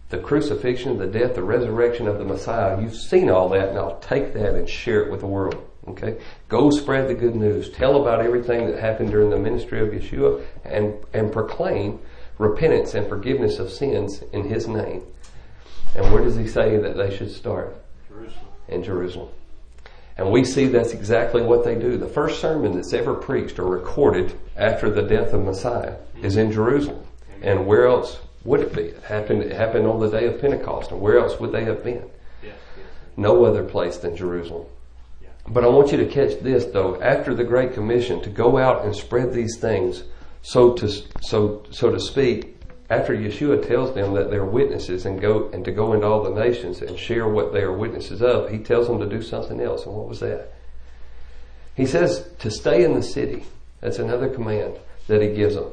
the 0.10 0.17
crucifixion, 0.17 0.97
the 0.97 1.08
death, 1.08 1.36
the 1.36 1.43
resurrection 1.43 2.08
of 2.08 2.17
the 2.17 2.26
Messiah. 2.26 2.82
You've 2.82 2.95
seen 2.95 3.30
all 3.30 3.49
that. 3.49 3.73
Now 3.73 3.99
take 4.02 4.34
that 4.34 4.56
and 4.56 4.67
share 4.67 5.04
it 5.04 5.12
with 5.12 5.21
the 5.21 5.28
world. 5.28 5.69
Okay? 5.88 6.19
Go 6.49 6.71
spread 6.71 7.08
the 7.08 7.13
good 7.13 7.36
news. 7.36 7.69
Tell 7.69 8.02
about 8.02 8.21
everything 8.21 8.67
that 8.67 8.80
happened 8.80 9.12
during 9.12 9.30
the 9.30 9.38
ministry 9.38 9.82
of 9.82 9.89
Yeshua 9.89 10.43
and, 10.65 10.95
and 11.13 11.32
proclaim 11.32 11.99
repentance 12.38 12.93
and 12.95 13.08
forgiveness 13.08 13.60
of 13.60 13.71
sins 13.71 14.23
in 14.32 14.49
His 14.49 14.67
name. 14.67 15.04
And 15.95 16.12
where 16.12 16.23
does 16.23 16.36
He 16.36 16.47
say 16.47 16.78
that 16.78 16.97
they 16.97 17.15
should 17.15 17.32
start? 17.32 17.76
Jerusalem. 18.08 18.45
In 18.69 18.84
Jerusalem. 18.84 19.30
And 20.17 20.32
we 20.32 20.45
see 20.45 20.67
that's 20.67 20.93
exactly 20.93 21.41
what 21.41 21.63
they 21.63 21.76
do. 21.76 21.97
The 21.97 22.08
first 22.08 22.39
sermon 22.39 22.73
that's 22.73 22.93
ever 22.93 23.15
preached 23.15 23.58
or 23.58 23.65
recorded 23.65 24.34
after 24.56 24.89
the 24.89 25.02
death 25.02 25.34
of 25.34 25.43
Messiah 25.43 25.95
is 26.21 26.38
in 26.38 26.52
Jerusalem. 26.52 27.04
And 27.41 27.65
where 27.65 27.88
else 27.88 28.19
would 28.45 28.62
it 28.62 28.76
be? 28.76 28.84
It 28.84 29.04
happened, 29.04 29.41
it 29.43 29.56
happened 29.56 29.88
on 29.88 29.99
the 29.99 30.10
day 30.10 30.28
of 30.28 30.39
Pentecost. 30.39 30.91
And 30.91 31.02
where 31.02 31.17
else 31.17 31.39
would 31.39 31.52
they 31.52 31.65
have 31.65 31.84
been? 31.84 32.10
No 33.17 33.43
other 33.45 33.63
place 33.63 33.97
than 33.97 34.15
Jerusalem. 34.15 34.67
But 35.47 35.63
I 35.63 35.67
want 35.67 35.91
you 35.91 35.97
to 35.97 36.06
catch 36.06 36.39
this 36.39 36.65
though. 36.65 37.02
After 37.02 37.34
the 37.34 37.43
Great 37.43 37.73
Commission 37.73 38.21
to 38.21 38.30
go 38.30 38.58
out 38.58 38.86
and 38.86 38.95
spread 38.95 39.34
these 39.34 39.58
things, 39.58 40.04
so 40.41 40.73
to, 40.73 40.88
so, 41.21 41.63
so 41.69 41.89
to 41.89 41.99
speak, 41.99 42.53
after 42.89 43.15
Yeshua 43.15 43.65
tells 43.65 43.93
them 43.96 44.13
that 44.13 44.30
they're 44.30 44.46
witnesses 44.46 45.06
and 45.06 45.19
go, 45.19 45.50
and 45.52 45.63
to 45.65 45.72
go 45.72 45.93
into 45.93 46.06
all 46.06 46.24
the 46.24 46.39
nations 46.39 46.82
and 46.82 46.98
share 46.98 47.28
what 47.28 47.54
they 47.54 47.62
are 47.62 47.72
witnesses 47.72 48.22
of, 48.22 48.50
he 48.50 48.60
tells 48.60 48.88
them 48.88 49.00
to 49.00 49.08
do 49.08 49.22
something 49.22 49.62
else. 49.62 49.86
And 49.86 49.96
what 49.96 50.08
was 50.08 50.19
that? 50.19 50.54
He 51.76 51.86
says 51.86 52.28
to 52.39 52.52
stay 52.52 52.84
in 52.84 52.93
the 52.93 53.04
city. 53.04 53.46
That's 53.80 54.00
another 54.00 54.30
command 54.30 54.76
that 55.08 55.22
he 55.22 55.30
gives 55.30 55.56
them. 55.56 55.72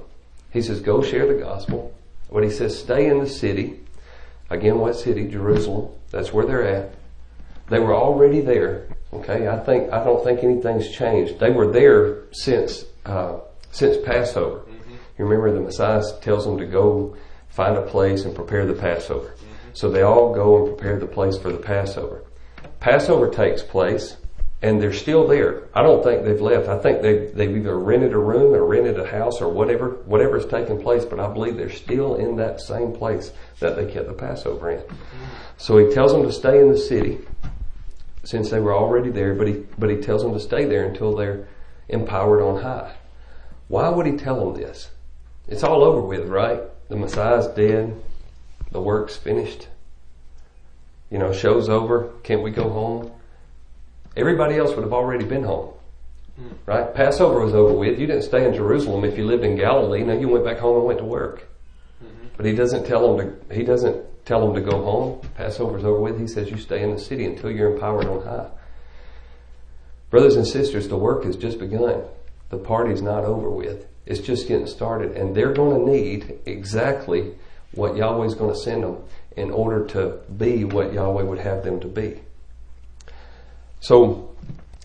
He 0.52 0.62
says, 0.62 0.80
go 0.80 1.02
share 1.02 1.26
the 1.26 1.40
gospel. 1.40 1.94
But 2.32 2.44
he 2.44 2.50
says, 2.50 2.78
stay 2.78 3.08
in 3.08 3.18
the 3.18 3.28
city. 3.28 3.80
Again, 4.48 4.78
what 4.78 4.96
city? 4.96 5.28
Jerusalem. 5.28 5.90
That's 6.10 6.32
where 6.32 6.46
they're 6.46 6.66
at. 6.66 6.94
They 7.68 7.78
were 7.78 7.94
already 7.94 8.40
there. 8.40 8.88
Okay, 9.12 9.48
I 9.48 9.58
think 9.58 9.92
I 9.92 10.04
don't 10.04 10.22
think 10.22 10.42
anything's 10.42 10.90
changed. 10.90 11.38
They 11.38 11.50
were 11.50 11.70
there 11.70 12.32
since 12.32 12.84
uh, 13.04 13.38
since 13.72 13.96
Passover. 14.04 14.62
You 15.20 15.26
remember 15.26 15.52
the 15.52 15.60
Messiah 15.60 16.02
tells 16.22 16.46
them 16.46 16.56
to 16.56 16.64
go 16.64 17.14
find 17.50 17.76
a 17.76 17.82
place 17.82 18.24
and 18.24 18.34
prepare 18.34 18.64
the 18.64 18.72
Passover. 18.72 19.34
So 19.74 19.90
they 19.90 20.00
all 20.00 20.34
go 20.34 20.64
and 20.64 20.74
prepare 20.74 20.98
the 20.98 21.06
place 21.06 21.36
for 21.36 21.52
the 21.52 21.58
Passover. 21.58 22.24
Passover 22.80 23.28
takes 23.28 23.62
place 23.62 24.16
and 24.62 24.80
they're 24.80 24.94
still 24.94 25.28
there. 25.28 25.64
I 25.74 25.82
don't 25.82 26.02
think 26.02 26.24
they've 26.24 26.40
left. 26.40 26.68
I 26.68 26.78
think 26.78 27.02
they've, 27.02 27.34
they've 27.34 27.54
either 27.54 27.78
rented 27.78 28.14
a 28.14 28.18
room 28.18 28.54
or 28.54 28.64
rented 28.64 28.98
a 28.98 29.06
house 29.06 29.42
or 29.42 29.50
whatever, 29.50 29.90
whatever's 30.06 30.46
taking 30.46 30.80
place, 30.80 31.04
but 31.04 31.20
I 31.20 31.30
believe 31.30 31.58
they're 31.58 31.68
still 31.68 32.14
in 32.14 32.36
that 32.36 32.62
same 32.62 32.94
place 32.94 33.30
that 33.58 33.76
they 33.76 33.92
kept 33.92 34.06
the 34.06 34.14
Passover 34.14 34.70
in. 34.70 34.82
So 35.58 35.76
he 35.76 35.92
tells 35.92 36.12
them 36.12 36.22
to 36.22 36.32
stay 36.32 36.62
in 36.62 36.70
the 36.70 36.78
city 36.78 37.18
since 38.24 38.48
they 38.48 38.60
were 38.60 38.74
already 38.74 39.10
there, 39.10 39.34
but 39.34 39.48
he, 39.48 39.66
but 39.76 39.90
he 39.90 39.96
tells 39.96 40.22
them 40.22 40.32
to 40.32 40.40
stay 40.40 40.64
there 40.64 40.86
until 40.86 41.14
they're 41.14 41.46
empowered 41.90 42.40
on 42.40 42.62
high. 42.62 42.94
Why 43.68 43.90
would 43.90 44.06
he 44.06 44.16
tell 44.16 44.40
them 44.40 44.54
this? 44.58 44.88
It's 45.48 45.62
all 45.62 45.82
over 45.82 46.00
with, 46.00 46.28
right? 46.28 46.60
The 46.88 46.96
Messiah's 46.96 47.46
dead. 47.48 48.00
The 48.70 48.80
work's 48.80 49.16
finished. 49.16 49.68
You 51.10 51.18
know, 51.18 51.32
show's 51.32 51.68
over. 51.68 52.12
Can't 52.22 52.42
we 52.42 52.50
go 52.50 52.68
home? 52.68 53.10
Everybody 54.16 54.56
else 54.56 54.74
would 54.74 54.84
have 54.84 54.92
already 54.92 55.24
been 55.24 55.44
home. 55.44 55.72
Hmm. 56.36 56.48
Right? 56.66 56.94
Passover 56.94 57.44
was 57.44 57.54
over 57.54 57.72
with. 57.72 57.98
You 57.98 58.06
didn't 58.06 58.22
stay 58.22 58.46
in 58.46 58.54
Jerusalem 58.54 59.04
if 59.04 59.18
you 59.18 59.24
lived 59.24 59.44
in 59.44 59.56
Galilee. 59.56 60.04
No, 60.04 60.18
you 60.18 60.28
went 60.28 60.44
back 60.44 60.58
home 60.58 60.76
and 60.76 60.86
went 60.86 60.98
to 61.00 61.04
work. 61.04 61.48
Mm-hmm. 62.02 62.28
But 62.36 62.46
he 62.46 62.54
doesn't 62.54 62.86
tell 62.86 63.16
them 63.16 63.38
to, 63.48 63.54
he 63.54 63.64
doesn't 63.64 64.04
tell 64.24 64.40
them 64.40 64.54
to 64.54 64.70
go 64.70 64.82
home. 64.82 65.20
Passover's 65.36 65.84
over 65.84 66.00
with. 66.00 66.18
He 66.18 66.26
says 66.26 66.50
you 66.50 66.58
stay 66.58 66.82
in 66.82 66.92
the 66.92 67.00
city 67.00 67.24
until 67.24 67.50
you're 67.50 67.72
empowered 67.72 68.06
on 68.06 68.22
high. 68.22 68.48
Brothers 70.10 70.36
and 70.36 70.46
sisters, 70.46 70.88
the 70.88 70.96
work 70.96 71.24
has 71.24 71.36
just 71.36 71.58
begun. 71.58 72.02
The 72.50 72.58
party's 72.58 73.02
not 73.02 73.24
over 73.24 73.50
with. 73.50 73.86
It's 74.10 74.18
just 74.18 74.48
getting 74.48 74.66
started 74.66 75.12
and 75.12 75.36
they're 75.36 75.52
going 75.52 75.78
to 75.78 75.88
need 75.88 76.40
exactly 76.44 77.32
what 77.70 77.94
Yahweh's 77.94 78.34
going 78.34 78.52
to 78.52 78.58
send 78.58 78.82
them 78.82 78.96
in 79.36 79.52
order 79.52 79.86
to 79.86 80.18
be 80.36 80.64
what 80.64 80.92
Yahweh 80.92 81.22
would 81.22 81.38
have 81.38 81.62
them 81.62 81.78
to 81.78 81.86
be. 81.86 82.20
So 83.78 84.34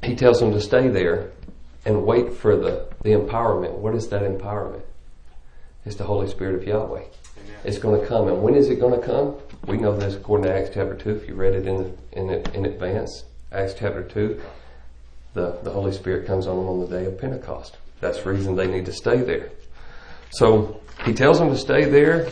he 0.03 0.15
tells 0.15 0.39
them 0.39 0.51
to 0.51 0.61
stay 0.61 0.89
there 0.89 1.31
and 1.85 2.05
wait 2.05 2.33
for 2.33 2.55
the, 2.55 2.87
the 3.01 3.13
empowerment. 3.13 3.73
What 3.79 3.95
is 3.95 4.09
that 4.09 4.21
empowerment? 4.21 4.83
It's 5.85 5.95
the 5.95 6.03
Holy 6.03 6.27
Spirit 6.27 6.53
of 6.53 6.63
Yahweh. 6.63 7.05
It's 7.63 7.79
going 7.79 7.99
to 7.99 8.05
come. 8.05 8.27
And 8.27 8.43
when 8.43 8.53
is 8.53 8.69
it 8.69 8.79
going 8.79 8.99
to 8.99 9.03
come? 9.03 9.37
We 9.65 9.77
know 9.77 9.97
this 9.97 10.13
according 10.13 10.45
to 10.45 10.55
Acts 10.55 10.69
chapter 10.71 10.93
2, 10.93 11.09
if 11.09 11.27
you 11.27 11.33
read 11.33 11.55
it 11.55 11.65
in, 11.65 11.97
in, 12.11 12.29
in 12.29 12.65
advance. 12.67 13.23
Acts 13.51 13.73
chapter 13.73 14.03
2, 14.03 14.39
the, 15.33 15.57
the 15.63 15.71
Holy 15.71 15.93
Spirit 15.93 16.27
comes 16.27 16.45
on 16.45 16.57
them 16.57 16.67
on 16.67 16.79
the 16.79 16.87
day 16.87 17.05
of 17.05 17.19
Pentecost. 17.19 17.77
That's 18.05 18.21
the 18.21 18.29
reason 18.29 18.55
they 18.55 18.67
need 18.67 18.85
to 18.85 18.93
stay 18.93 19.17
there. 19.17 19.49
So 20.29 20.79
he 21.05 21.13
tells 21.13 21.39
them 21.39 21.49
to 21.49 21.57
stay 21.57 21.85
there, 21.85 22.27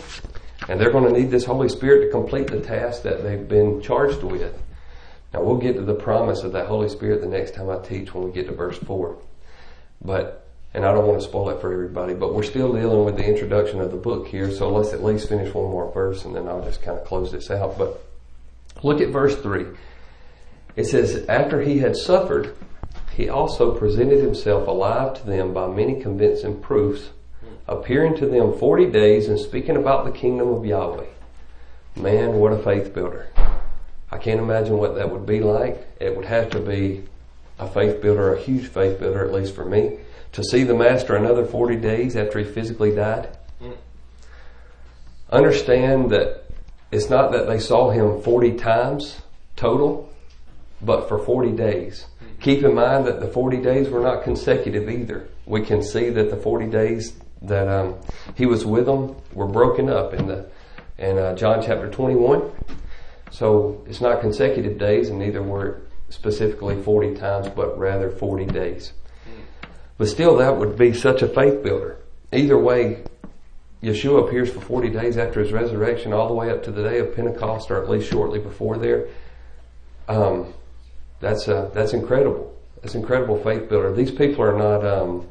and 0.70 0.80
they're 0.80 0.92
going 0.92 1.12
to 1.12 1.20
need 1.20 1.32
this 1.32 1.46
Holy 1.46 1.68
Spirit 1.68 2.06
to 2.06 2.12
complete 2.12 2.48
the 2.48 2.60
task 2.60 3.02
that 3.04 3.24
they've 3.24 3.48
been 3.48 3.82
charged 3.82 4.22
with. 4.22 4.56
Now 5.34 5.42
we'll 5.42 5.58
get 5.58 5.76
to 5.78 5.82
the 5.82 5.96
promise 5.96 6.44
of 6.44 6.52
that 6.52 6.68
Holy 6.68 6.90
Spirit 6.90 7.22
the 7.22 7.28
next 7.28 7.56
time 7.56 7.72
I 7.72 7.80
teach 7.80 8.14
when 8.14 8.24
we 8.24 8.32
get 8.32 8.46
to 8.48 8.54
verse 8.54 8.78
4. 8.78 9.18
But, 10.06 10.48
and 10.76 10.86
I 10.86 10.94
don't 10.94 11.08
want 11.08 11.20
to 11.22 11.28
spoil 11.28 11.50
it 11.50 11.60
for 11.60 11.74
everybody, 11.74 12.14
but 12.14 12.36
we're 12.36 12.44
still 12.44 12.72
dealing 12.72 13.04
with 13.04 13.18
the 13.18 13.26
introduction 13.26 13.82
of 13.82 13.90
the 13.90 13.98
book 13.98 14.28
here, 14.28 14.52
so 14.52 14.70
let's 14.70 14.94
at 14.94 15.04
least 15.04 15.28
finish 15.28 15.52
one 15.56 15.72
more 15.72 15.92
verse 15.92 16.26
and 16.26 16.36
then 16.36 16.48
I'll 16.48 16.64
just 16.64 16.84
kind 16.84 17.00
of 17.00 17.06
close 17.06 17.32
this 17.32 17.50
out. 17.50 17.80
But 17.80 18.00
look 18.84 19.02
at 19.02 19.10
verse 19.10 19.36
3. 19.38 19.66
It 20.76 20.86
says, 20.86 21.26
After 21.28 21.62
he 21.62 21.80
had 21.80 21.96
suffered, 21.96 22.56
he 23.16 23.30
also 23.30 23.78
presented 23.78 24.20
himself 24.20 24.68
alive 24.68 25.14
to 25.16 25.26
them 25.26 25.54
by 25.54 25.68
many 25.68 26.02
convincing 26.02 26.60
proofs, 26.60 27.10
appearing 27.68 28.16
to 28.18 28.26
them 28.26 28.58
40 28.58 28.88
days 28.88 29.28
and 29.28 29.40
speaking 29.40 29.78
about 29.78 30.06
the 30.06 30.12
kingdom 30.12 30.50
of 30.50 30.66
Yahweh. 30.66 31.06
Man, 31.96 32.34
what 32.34 32.54
a 32.54 32.58
faith 32.58 32.94
builder. 32.94 33.28
I 34.12 34.18
can't 34.18 34.40
imagine 34.40 34.78
what 34.78 34.96
that 34.96 35.12
would 35.12 35.26
be 35.26 35.40
like. 35.40 35.88
It 36.00 36.16
would 36.16 36.26
have 36.26 36.50
to 36.52 36.60
be 36.60 37.04
a 37.60 37.68
faith 37.68 38.02
builder, 38.02 38.34
a 38.34 38.42
huge 38.42 38.68
faith 38.68 39.00
builder, 39.00 39.24
at 39.24 39.34
least 39.34 39.54
for 39.54 39.66
me, 39.66 40.00
to 40.32 40.44
see 40.44 40.64
the 40.64 40.74
Master 40.74 41.16
another 41.16 41.46
40 41.46 41.76
days 41.78 42.16
after 42.16 42.40
he 42.40 42.46
physically 42.46 42.94
died. 42.94 43.30
Understand 45.30 46.12
that 46.12 46.46
it's 46.92 47.10
not 47.10 47.32
that 47.32 47.48
they 47.48 47.60
saw 47.60 47.90
him 47.90 48.22
40 48.22 48.54
times 48.58 49.22
total, 49.56 50.12
but 50.82 51.08
for 51.08 51.18
40 51.18 51.52
days. 51.52 52.06
Keep 52.44 52.64
in 52.64 52.76
mind 52.76 53.08
that 53.08 53.22
the 53.22 53.28
40 53.28 53.58
days 53.62 53.90
were 53.90 54.02
not 54.02 54.26
consecutive 54.26 54.90
either. 54.90 55.30
We 55.46 55.62
can 55.62 55.82
see 55.82 56.10
that 56.10 56.30
the 56.30 56.36
40 56.36 56.68
days 56.68 57.14
that 57.42 57.70
um, 57.70 57.96
he 58.36 58.46
was 58.46 58.66
with 58.66 58.86
them 58.86 59.16
were 59.34 59.48
broken 59.48 59.90
up 59.90 60.14
in 60.14 60.28
the 60.28 60.46
in 60.98 61.18
uh, 61.18 61.36
John 61.36 61.64
chapter 61.64 61.90
21. 61.90 62.52
So 63.32 63.82
it's 63.88 64.02
not 64.02 64.20
consecutive 64.20 64.78
days, 64.78 65.08
and 65.08 65.20
neither 65.20 65.42
were 65.42 65.84
specifically 66.10 66.82
40 66.84 67.16
times, 67.16 67.48
but 67.48 67.80
rather 67.80 68.10
40 68.10 68.46
days. 68.48 68.92
But 69.98 70.10
still, 70.10 70.36
that 70.38 70.58
would 70.58 70.78
be 70.78 70.94
such 70.94 71.22
a 71.22 71.30
faith 71.30 71.64
builder. 71.64 71.98
Either 72.34 72.58
way, 72.58 73.04
Yeshua 73.82 74.28
appears 74.28 74.52
for 74.52 74.60
40 74.60 74.90
days 74.90 75.18
after 75.18 75.40
his 75.40 75.54
resurrection, 75.54 76.12
all 76.12 76.28
the 76.28 76.34
way 76.34 76.52
up 76.52 76.62
to 76.64 76.72
the 76.72 76.84
day 76.84 77.00
of 77.00 77.16
Pentecost, 77.16 77.72
or 77.72 77.82
at 77.82 77.90
least 77.90 78.12
shortly 78.12 78.40
before 78.40 78.78
there. 78.78 79.08
Um, 80.10 80.54
that's 81.24 81.48
uh, 81.48 81.70
that's 81.74 81.94
incredible. 81.94 82.54
That's 82.82 82.96
incredible 82.96 83.42
faith 83.42 83.70
builder. 83.70 83.94
These 83.94 84.12
people 84.12 84.44
are 84.44 84.58
not 84.58 84.86
um, 84.86 85.28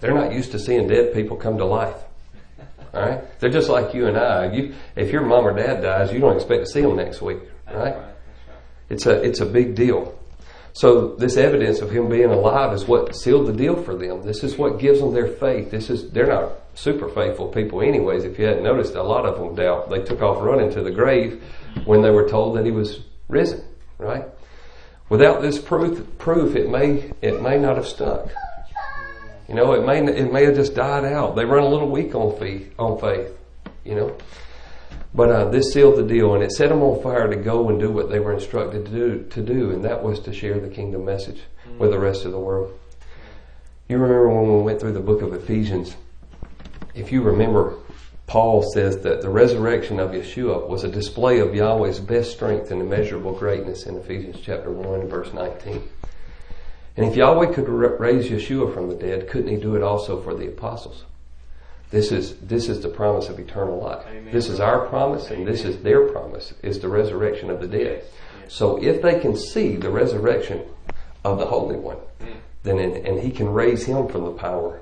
they're 0.00 0.14
not 0.14 0.32
used 0.32 0.50
to 0.52 0.58
seeing 0.58 0.88
dead 0.88 1.14
people 1.14 1.36
come 1.36 1.56
to 1.58 1.64
life. 1.64 1.96
All 2.92 3.00
right, 3.00 3.40
they're 3.40 3.48
just 3.48 3.70
like 3.70 3.94
you 3.94 4.08
and 4.08 4.18
I. 4.18 4.52
You, 4.52 4.74
if 4.96 5.10
your 5.10 5.22
mom 5.22 5.46
or 5.46 5.56
dad 5.56 5.80
dies, 5.80 6.12
you 6.12 6.18
don't 6.18 6.34
expect 6.34 6.66
to 6.66 6.70
see 6.70 6.82
them 6.82 6.96
next 6.96 7.22
week, 7.22 7.38
right? 7.72 7.96
It's 8.90 9.06
a 9.06 9.22
it's 9.22 9.40
a 9.40 9.46
big 9.46 9.76
deal. 9.76 10.18
So 10.74 11.14
this 11.16 11.36
evidence 11.36 11.80
of 11.80 11.90
him 11.90 12.08
being 12.08 12.30
alive 12.30 12.72
is 12.72 12.86
what 12.86 13.14
sealed 13.14 13.46
the 13.46 13.52
deal 13.52 13.80
for 13.80 13.94
them. 13.94 14.22
This 14.22 14.42
is 14.42 14.58
what 14.58 14.78
gives 14.80 15.00
them 15.00 15.14
their 15.14 15.28
faith. 15.28 15.70
This 15.70 15.90
is 15.90 16.10
they're 16.10 16.26
not 16.26 16.52
super 16.74 17.08
faithful 17.08 17.48
people, 17.48 17.82
anyways. 17.82 18.24
If 18.24 18.38
you 18.38 18.46
hadn't 18.46 18.64
noticed, 18.64 18.94
a 18.94 19.02
lot 19.02 19.26
of 19.26 19.38
them 19.38 19.54
doubt. 19.54 19.90
They 19.90 20.02
took 20.02 20.22
off 20.22 20.42
running 20.42 20.72
to 20.72 20.82
the 20.82 20.90
grave 20.90 21.42
when 21.84 22.02
they 22.02 22.10
were 22.10 22.28
told 22.28 22.56
that 22.56 22.66
he 22.66 22.72
was 22.72 23.00
risen. 23.28 23.64
Right? 23.98 24.24
Without 25.12 25.42
this 25.42 25.58
proof, 25.58 26.06
proof 26.16 26.56
it 26.56 26.70
may 26.70 27.12
it 27.20 27.42
may 27.42 27.58
not 27.58 27.76
have 27.76 27.86
stuck. 27.86 28.30
You 29.46 29.54
know, 29.54 29.74
it 29.74 29.84
may 29.84 29.98
it 29.98 30.32
may 30.32 30.46
have 30.46 30.54
just 30.54 30.74
died 30.74 31.04
out. 31.04 31.36
They 31.36 31.44
run 31.44 31.62
a 31.62 31.68
little 31.68 31.90
weak 31.90 32.14
on 32.14 32.34
faith. 32.38 32.72
On 32.78 32.98
faith, 32.98 33.28
you 33.84 33.94
know. 33.94 34.16
But 35.12 35.28
uh, 35.28 35.50
this 35.50 35.70
sealed 35.70 35.96
the 35.98 36.02
deal, 36.02 36.32
and 36.32 36.42
it 36.42 36.50
set 36.50 36.70
them 36.70 36.80
on 36.80 37.02
fire 37.02 37.28
to 37.28 37.36
go 37.36 37.68
and 37.68 37.78
do 37.78 37.90
what 37.90 38.08
they 38.08 38.20
were 38.20 38.32
instructed 38.32 38.86
to 38.86 38.90
do, 38.90 39.26
to 39.28 39.42
do, 39.42 39.72
and 39.72 39.84
that 39.84 40.02
was 40.02 40.18
to 40.20 40.32
share 40.32 40.58
the 40.58 40.70
kingdom 40.70 41.04
message 41.04 41.42
mm-hmm. 41.66 41.76
with 41.76 41.90
the 41.90 41.98
rest 41.98 42.24
of 42.24 42.32
the 42.32 42.40
world. 42.40 42.72
You 43.90 43.98
remember 43.98 44.30
when 44.30 44.56
we 44.56 44.62
went 44.62 44.80
through 44.80 44.94
the 44.94 45.00
book 45.00 45.20
of 45.20 45.34
Ephesians? 45.34 45.94
If 46.94 47.12
you 47.12 47.20
remember, 47.20 47.74
Paul 48.32 48.62
says 48.62 49.02
that 49.02 49.20
the 49.20 49.28
resurrection 49.28 50.00
of 50.00 50.12
Yeshua 50.12 50.66
was 50.66 50.84
a 50.84 50.88
display 50.88 51.40
of 51.40 51.54
Yahweh's 51.54 52.00
best 52.00 52.32
strength 52.32 52.70
and 52.70 52.80
immeasurable 52.80 53.32
greatness 53.32 53.84
in 53.84 53.94
Ephesians 53.98 54.38
chapter 54.42 54.70
1 54.70 55.06
verse 55.06 55.34
19. 55.34 55.86
And 56.96 57.06
if 57.06 57.14
Yahweh 57.14 57.52
could 57.52 57.68
raise 57.68 58.30
Yeshua 58.30 58.72
from 58.72 58.88
the 58.88 58.94
dead, 58.94 59.28
couldn't 59.28 59.50
he 59.50 59.58
do 59.58 59.76
it 59.76 59.82
also 59.82 60.18
for 60.22 60.32
the 60.32 60.48
apostles? 60.48 61.04
This 61.90 62.10
is, 62.10 62.36
this 62.38 62.70
is 62.70 62.80
the 62.80 62.88
promise 62.88 63.28
of 63.28 63.38
eternal 63.38 63.78
life. 63.78 64.06
Amen. 64.08 64.32
This 64.32 64.48
is 64.48 64.60
our 64.60 64.86
promise 64.86 65.28
and 65.28 65.46
this 65.46 65.66
is 65.66 65.82
their 65.82 66.08
promise, 66.08 66.54
is 66.62 66.78
the 66.78 66.88
resurrection 66.88 67.50
of 67.50 67.60
the 67.60 67.68
dead. 67.68 68.02
So 68.48 68.82
if 68.82 69.02
they 69.02 69.20
can 69.20 69.36
see 69.36 69.76
the 69.76 69.90
resurrection 69.90 70.62
of 71.22 71.38
the 71.38 71.44
Holy 71.44 71.76
One, 71.76 71.98
mm. 72.18 72.32
then 72.62 72.78
in, 72.78 73.06
and 73.06 73.20
he 73.20 73.30
can 73.30 73.52
raise 73.52 73.84
him 73.84 74.08
from 74.08 74.24
the 74.24 74.32
power 74.32 74.80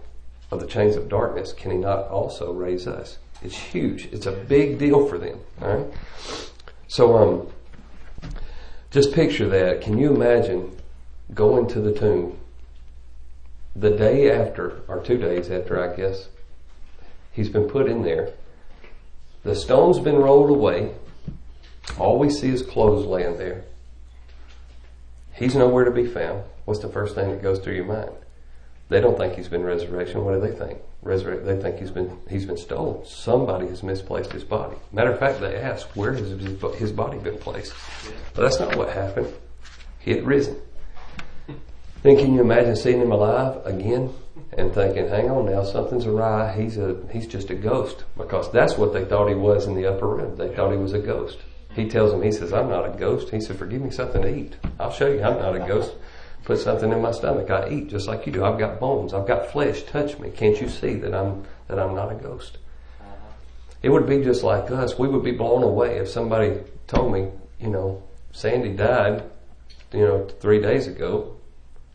of 0.52 0.60
the 0.60 0.68
chains 0.68 0.94
of 0.94 1.08
darkness, 1.08 1.52
can 1.52 1.72
he 1.72 1.78
not 1.78 2.06
also 2.06 2.52
raise 2.52 2.86
us? 2.86 3.18
It's 3.42 3.57
huge. 3.57 4.07
It's 4.12 4.26
a 4.26 4.33
big 4.33 4.79
deal 4.79 5.07
for 5.07 5.18
them. 5.18 5.38
All 5.62 5.76
right. 5.76 5.87
So, 6.88 7.16
um, 7.16 8.33
just 8.90 9.12
picture 9.12 9.48
that. 9.48 9.81
Can 9.81 9.98
you 9.98 10.14
imagine 10.14 10.76
going 11.33 11.68
to 11.68 11.81
the 11.81 11.92
tomb 11.92 12.37
the 13.74 13.90
day 13.90 14.31
after, 14.31 14.81
or 14.88 15.00
two 15.00 15.16
days 15.16 15.50
after, 15.50 15.81
I 15.81 15.94
guess, 15.94 16.29
he's 17.33 17.48
been 17.48 17.68
put 17.68 17.88
in 17.88 18.03
there. 18.03 18.33
The 19.44 19.55
stone's 19.55 19.98
been 19.98 20.16
rolled 20.16 20.50
away. 20.50 20.92
All 21.98 22.18
we 22.18 22.31
see 22.31 22.48
is 22.48 22.62
clothes 22.62 23.07
laying 23.07 23.38
there. 23.38 23.64
He's 25.33 25.55
nowhere 25.55 25.85
to 25.85 25.90
be 25.90 26.07
found. 26.07 26.42
What's 26.66 26.81
the 26.81 26.88
first 26.88 27.14
thing 27.14 27.31
that 27.31 27.42
goes 27.42 27.61
through 27.61 27.76
your 27.76 27.87
mind? 27.87 28.11
They 28.90 29.00
don't 29.00 29.16
think 29.16 29.35
he's 29.35 29.48
been 29.48 29.62
resurrection. 29.62 30.24
What 30.24 30.35
do 30.35 30.40
they 30.40 30.55
think? 30.55 30.81
Resurrect. 31.00 31.46
They 31.46 31.57
think 31.57 31.79
he's 31.79 31.92
been 31.92 32.18
he's 32.29 32.44
been 32.44 32.57
stolen. 32.57 33.07
Somebody 33.07 33.68
has 33.68 33.83
misplaced 33.83 34.33
his 34.33 34.44
body. 34.44 34.76
Matter 34.92 35.12
of 35.12 35.18
fact, 35.18 35.40
they 35.40 35.57
ask 35.57 35.88
where 35.94 36.12
has 36.12 36.29
his 36.79 36.92
body 36.92 37.18
been 37.18 37.38
placed. 37.38 37.72
But 38.35 38.42
that's 38.42 38.61
not 38.61 38.76
what 38.76 38.90
happened. 38.90 39.33
He 40.00 40.11
had 40.11 40.26
risen. 40.26 40.61
Then 42.03 42.16
can 42.16 42.35
you 42.35 42.40
imagine 42.40 42.76
seeing 42.76 43.00
him 43.00 43.12
alive 43.12 43.64
again 43.64 44.12
and 44.57 44.72
thinking, 44.74 45.09
hang 45.09 45.31
on 45.31 45.46
now, 45.46 45.62
something's 45.62 46.07
awry. 46.07 46.53
He's 46.61 46.79
a, 46.79 46.96
he's 47.12 47.26
just 47.26 47.50
a 47.50 47.55
ghost 47.55 48.05
because 48.16 48.50
that's 48.50 48.76
what 48.76 48.92
they 48.92 49.05
thought 49.05 49.29
he 49.29 49.35
was 49.35 49.66
in 49.66 49.74
the 49.74 49.87
upper 49.87 50.09
room. 50.09 50.37
They 50.37 50.48
thought 50.55 50.72
he 50.72 50.79
was 50.79 50.94
a 50.94 50.98
ghost. 50.98 51.38
He 51.74 51.88
tells 51.88 52.11
them, 52.11 52.22
he 52.22 52.33
says, 52.33 52.53
I'm 52.53 52.68
not 52.68 52.87
a 52.87 52.98
ghost. 52.98 53.29
He 53.31 53.40
said, 53.40 53.57
forgive 53.57 53.83
me 53.83 53.90
something 53.90 54.22
to 54.22 54.35
eat. 54.35 54.57
I'll 54.81 54.90
show 54.90 55.07
you 55.07 55.22
I'm 55.22 55.38
not 55.38 55.55
a 55.55 55.61
ghost. 55.61 55.92
Put 56.44 56.59
something 56.59 56.90
in 56.90 57.00
my 57.00 57.12
stomach. 57.12 57.50
I 57.50 57.68
eat 57.68 57.88
just 57.88 58.09
like 58.09 58.26
you 58.26 58.33
do. 58.33 58.44
I've 58.44 58.59
got 58.59 58.81
bones. 58.81 59.14
I've 59.14 59.26
got 59.26 59.53
flesh. 59.53 59.83
Touch 59.83 60.18
me. 60.18 60.31
Can't 60.31 60.61
you 60.61 60.68
see 60.68 60.94
that 60.94 61.14
I'm, 61.14 61.44
that 61.68 61.79
I'm 61.79 61.94
not 61.94 62.11
a 62.11 62.14
ghost? 62.14 62.59
Uh-huh. 63.00 63.14
It 63.83 63.90
would 63.90 64.07
be 64.07 64.22
just 64.22 64.42
like 64.42 64.70
us. 64.70 64.98
We 64.98 65.09
would 65.09 65.24
be 65.24 65.33
blown 65.33 65.62
away 65.62 65.98
if 65.98 66.09
somebody 66.09 66.59
told 66.87 67.12
me, 67.12 67.29
you 67.61 67.68
know, 67.68 68.03
Sandy 68.33 68.72
died, 68.72 69.22
you 69.92 70.00
know, 70.00 70.26
three 70.40 70.61
days 70.61 70.87
ago 70.87 71.37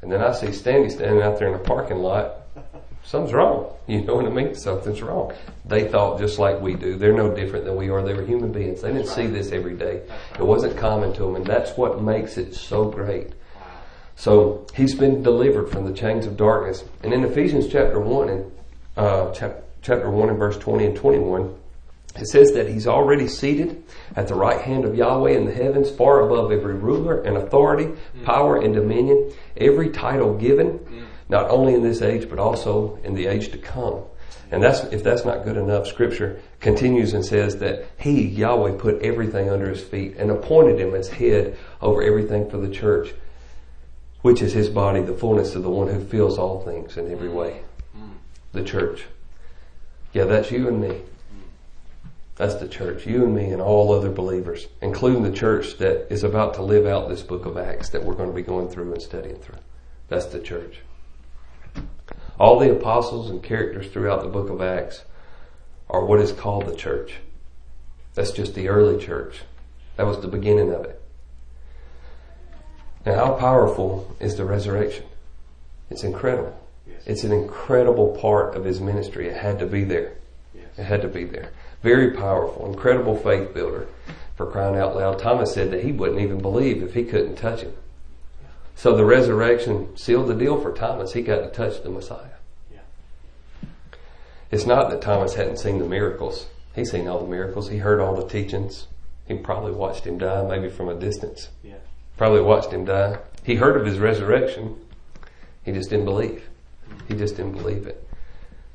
and 0.06 0.12
then 0.12 0.22
I 0.22 0.34
see 0.34 0.52
Sandy 0.52 0.90
standing 0.90 1.24
out 1.24 1.40
there 1.40 1.48
in 1.48 1.54
the 1.54 1.60
parking 1.60 1.98
lot. 1.98 2.42
Something's 3.04 3.34
wrong. 3.34 3.74
You 3.88 4.02
know 4.02 4.14
what 4.14 4.28
I 4.28 4.30
mean? 4.30 4.54
Something's 4.54 5.02
wrong. 5.02 5.34
They 5.66 5.88
thought 5.88 6.20
just 6.20 6.38
like 6.38 6.62
we 6.62 6.76
do. 6.76 6.96
They're 6.96 7.12
no 7.12 7.34
different 7.34 7.66
than 7.66 7.76
we 7.76 7.90
are. 7.90 8.04
They 8.04 8.14
were 8.14 8.24
human 8.24 8.52
beings. 8.52 8.84
They 8.84 8.94
didn't 8.94 9.08
see 9.08 9.26
this 9.26 9.52
every 9.52 9.76
day. 9.76 10.04
It 10.38 10.46
wasn't 10.46 10.78
common 10.78 11.12
to 11.14 11.24
them. 11.24 11.36
And 11.38 11.46
that's 11.46 11.76
what 11.76 12.04
makes 12.04 12.38
it 12.38 12.54
so 12.54 12.86
great. 12.86 13.34
So 14.16 14.66
he's 14.74 14.96
been 14.96 15.24
delivered 15.24 15.70
from 15.70 15.86
the 15.86 15.94
chains 15.94 16.26
of 16.26 16.38
darkness. 16.38 16.84
And 17.04 17.14
in 17.14 17.24
Ephesians 17.24 17.68
chapter 17.68 18.00
1 18.00 18.30
and 18.30 18.52
uh, 18.98 19.32
chapter 19.34 20.10
1 20.10 20.30
and 20.30 20.38
verse 20.38 20.58
20 20.58 20.86
and 20.86 20.96
21, 20.96 21.54
it 22.18 22.28
says 22.28 22.54
that 22.54 22.70
he's 22.70 22.88
already 22.88 23.28
seated 23.28 23.84
at 24.16 24.28
the 24.30 24.36
right 24.36 24.62
hand 24.62 24.86
of 24.86 24.96
Yahweh 24.96 25.32
in 25.32 25.46
the 25.46 25.54
heavens, 25.54 25.92
far 25.92 26.22
above 26.22 26.52
every 26.52 26.76
ruler 26.76 27.22
and 27.22 27.36
authority, 27.36 27.86
mm. 27.86 28.24
power 28.24 28.62
and 28.62 28.74
dominion, 28.74 29.34
every 29.58 29.90
title 29.90 30.34
given, 30.38 30.80
mm. 30.80 31.06
not 31.28 31.50
only 31.50 31.74
in 31.74 31.84
this 31.84 32.02
age, 32.02 32.30
but 32.30 32.40
also 32.40 32.98
in 33.04 33.16
the 33.16 33.28
age 33.28 33.52
to 33.52 33.58
come. 33.58 34.02
And 34.52 34.64
that's, 34.64 34.84
if 34.94 35.04
that's 35.04 35.26
not 35.26 35.44
good 35.44 35.58
enough, 35.58 35.88
scripture 35.88 36.40
continues 36.62 37.14
and 37.14 37.26
says 37.26 37.58
that 37.58 37.86
he, 37.98 38.26
Yahweh, 38.26 38.78
put 38.78 39.02
everything 39.02 39.50
under 39.50 39.70
his 39.70 39.84
feet 39.84 40.16
and 40.18 40.32
appointed 40.32 40.80
him 40.80 40.96
as 40.96 41.10
head 41.10 41.58
over 41.82 42.02
everything 42.02 42.50
for 42.50 42.58
the 42.58 42.70
church, 42.70 43.14
which 44.26 44.42
is 44.42 44.54
his 44.54 44.70
body, 44.70 45.04
the 45.04 45.14
fullness 45.14 45.54
of 45.54 45.62
the 45.62 45.70
one 45.70 45.88
who 45.88 46.04
fills 46.04 46.40
all 46.40 46.60
things 46.62 46.98
in 46.98 47.12
every 47.12 47.30
way. 47.30 47.62
Mm. 47.96 48.10
The 48.54 48.64
church. 48.64 49.06
Yeah, 50.14 50.24
that's 50.24 50.50
you 50.50 50.68
and 50.68 50.82
me. 50.82 51.02
That's 52.36 52.56
the 52.56 52.68
church, 52.68 53.06
you 53.06 53.24
and 53.24 53.36
me 53.36 53.52
and 53.52 53.62
all 53.62 53.94
other 53.94 54.10
believers, 54.10 54.66
including 54.82 55.22
the 55.22 55.32
church 55.32 55.78
that 55.78 56.12
is 56.12 56.24
about 56.24 56.56
to 56.56 56.64
live 56.64 56.88
out 56.88 57.08
this 57.08 57.22
book 57.22 57.46
of 57.46 57.56
Acts 57.56 57.90
that 57.90 58.04
we're 58.04 58.16
going 58.16 58.30
to 58.30 58.36
be 58.36 58.42
going 58.42 58.68
through 58.68 58.94
and 58.94 59.00
studying 59.00 59.38
through. 59.38 59.60
That's 60.08 60.26
the 60.26 60.40
church. 60.40 60.80
All 62.40 62.58
the 62.58 62.72
apostles 62.72 63.30
and 63.30 63.44
characters 63.44 63.92
throughout 63.92 64.24
the 64.24 64.30
book 64.30 64.50
of 64.50 64.60
Acts 64.60 65.04
are 65.88 66.04
what 66.04 66.20
is 66.20 66.32
called 66.32 66.66
the 66.66 66.76
church. 66.76 67.18
That's 68.16 68.32
just 68.32 68.56
the 68.56 68.70
early 68.70 68.98
church. 68.98 69.42
That 69.98 70.08
was 70.08 70.20
the 70.20 70.28
beginning 70.28 70.74
of 70.74 70.84
it. 70.86 71.00
Now, 73.06 73.14
how 73.14 73.34
powerful 73.34 74.16
is 74.20 74.36
the 74.36 74.46
resurrection? 74.46 75.06
It's 75.90 76.04
incredible. 76.04 76.60
Yes. 76.88 77.02
It's 77.06 77.24
an 77.24 77.32
incredible 77.32 78.18
part 78.18 78.56
of 78.56 78.66
his 78.66 78.82
ministry. 78.82 79.28
It 79.28 79.38
had 79.38 79.60
to 79.60 79.68
be 79.68 79.84
there. 79.84 80.14
Yes. 80.56 80.66
It 80.78 80.84
had 80.84 81.02
to 81.04 81.08
be 81.08 81.24
there. 81.24 81.52
Very 81.84 82.12
powerful, 82.12 82.66
incredible 82.66 83.16
faith 83.16 83.54
builder 83.54 83.88
for 84.36 84.50
crying 84.50 84.76
out 84.76 84.96
loud. 84.96 85.20
Thomas 85.20 85.54
said 85.54 85.70
that 85.72 85.84
he 85.84 85.92
wouldn't 85.92 86.20
even 86.20 86.40
believe 86.40 86.82
if 86.82 86.96
he 86.96 87.04
couldn't 87.04 87.36
touch 87.36 87.62
him. 87.62 87.74
So 88.76 88.96
the 88.96 89.06
resurrection 89.06 89.96
sealed 89.96 90.28
the 90.28 90.34
deal 90.34 90.60
for 90.60 90.74
Thomas. 90.74 91.14
He 91.14 91.22
got 91.22 91.42
to 91.42 91.50
touch 91.50 91.84
the 91.84 91.90
Messiah. 91.90 92.38
Yeah. 92.74 93.70
It's 94.52 94.66
not 94.66 94.90
that 94.90 95.02
Thomas 95.02 95.36
hadn't 95.36 95.60
seen 95.60 95.80
the 95.80 95.86
miracles. 95.86 96.48
He's 96.76 96.92
seen 96.92 97.08
all 97.08 97.22
the 97.22 97.30
miracles. 97.30 97.70
He 97.70 97.78
heard 97.78 98.02
all 98.02 98.16
the 98.16 98.28
teachings. 98.28 98.88
He 99.28 99.36
probably 99.36 99.72
watched 99.72 100.06
him 100.06 100.18
die, 100.18 100.46
maybe 100.46 100.70
from 100.70 100.90
a 100.90 100.96
distance. 100.96 101.50
Yeah. 101.64 101.76
Probably 102.18 102.42
watched 102.42 102.72
him 102.72 102.86
die. 102.86 103.20
He 103.44 103.56
heard 103.56 103.78
of 103.80 103.86
his 103.86 104.00
resurrection. 104.00 104.78
He 105.64 105.72
just 105.72 105.90
didn't 105.90 106.06
believe. 106.06 106.48
He 107.08 107.16
just 107.16 107.36
didn't 107.36 107.54
believe 107.54 107.88
it. 107.88 108.08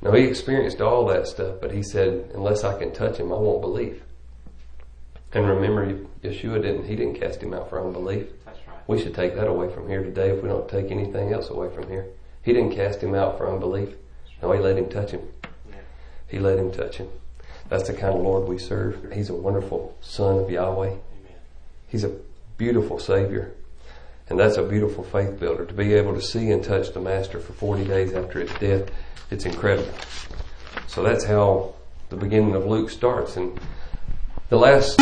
Now 0.02 0.12
he 0.12 0.24
experienced 0.24 0.80
all 0.80 1.06
that 1.06 1.26
stuff, 1.26 1.56
but 1.60 1.72
he 1.72 1.82
said, 1.82 2.30
unless 2.34 2.64
I 2.64 2.78
can 2.78 2.92
touch 2.92 3.18
him, 3.18 3.32
I 3.32 3.36
won't 3.36 3.60
believe. 3.60 4.02
And 5.32 5.46
remember, 5.46 5.86
Yeshua 6.22 6.62
didn't, 6.62 6.86
he 6.86 6.96
didn't 6.96 7.20
cast 7.20 7.42
him 7.42 7.54
out 7.54 7.68
for 7.70 7.84
unbelief. 7.84 8.26
That's 8.44 8.58
right. 8.66 8.88
We 8.88 9.00
should 9.00 9.14
take 9.14 9.34
that 9.36 9.46
away 9.46 9.72
from 9.72 9.88
here 9.88 10.02
today 10.02 10.30
if 10.30 10.42
we 10.42 10.48
don't 10.48 10.68
take 10.68 10.90
anything 10.90 11.32
else 11.32 11.50
away 11.50 11.72
from 11.72 11.88
here. 11.88 12.06
He 12.42 12.52
didn't 12.52 12.74
cast 12.74 13.02
him 13.02 13.14
out 13.14 13.38
for 13.38 13.48
unbelief. 13.48 13.90
No, 14.42 14.52
he 14.52 14.58
let 14.58 14.78
him 14.78 14.88
touch 14.88 15.10
him. 15.10 15.22
Yeah. 15.68 15.76
He 16.28 16.38
let 16.38 16.58
him 16.58 16.72
touch 16.72 16.96
him. 16.96 17.08
That's 17.68 17.86
the 17.86 17.94
kind 17.94 18.14
of 18.14 18.22
Lord 18.22 18.48
we 18.48 18.58
serve. 18.58 19.12
He's 19.12 19.30
a 19.30 19.34
wonderful 19.34 19.96
son 20.00 20.38
of 20.38 20.50
Yahweh. 20.50 20.88
Amen. 20.88 21.00
He's 21.86 22.04
a 22.04 22.12
beautiful 22.60 22.98
Savior. 22.98 23.52
And 24.28 24.38
that's 24.38 24.58
a 24.58 24.62
beautiful 24.62 25.02
faith 25.02 25.40
builder. 25.40 25.64
To 25.64 25.72
be 25.72 25.94
able 25.94 26.14
to 26.14 26.20
see 26.20 26.50
and 26.50 26.62
touch 26.62 26.92
the 26.92 27.00
Master 27.00 27.40
for 27.40 27.54
40 27.54 27.84
days 27.84 28.12
after 28.12 28.38
his 28.38 28.52
death, 28.60 28.90
it's 29.30 29.46
incredible. 29.46 29.92
So 30.86 31.02
that's 31.02 31.24
how 31.24 31.74
the 32.10 32.16
beginning 32.16 32.54
of 32.54 32.66
Luke 32.66 32.90
starts. 32.90 33.38
And 33.38 33.58
the 34.50 34.58
last 34.58 34.92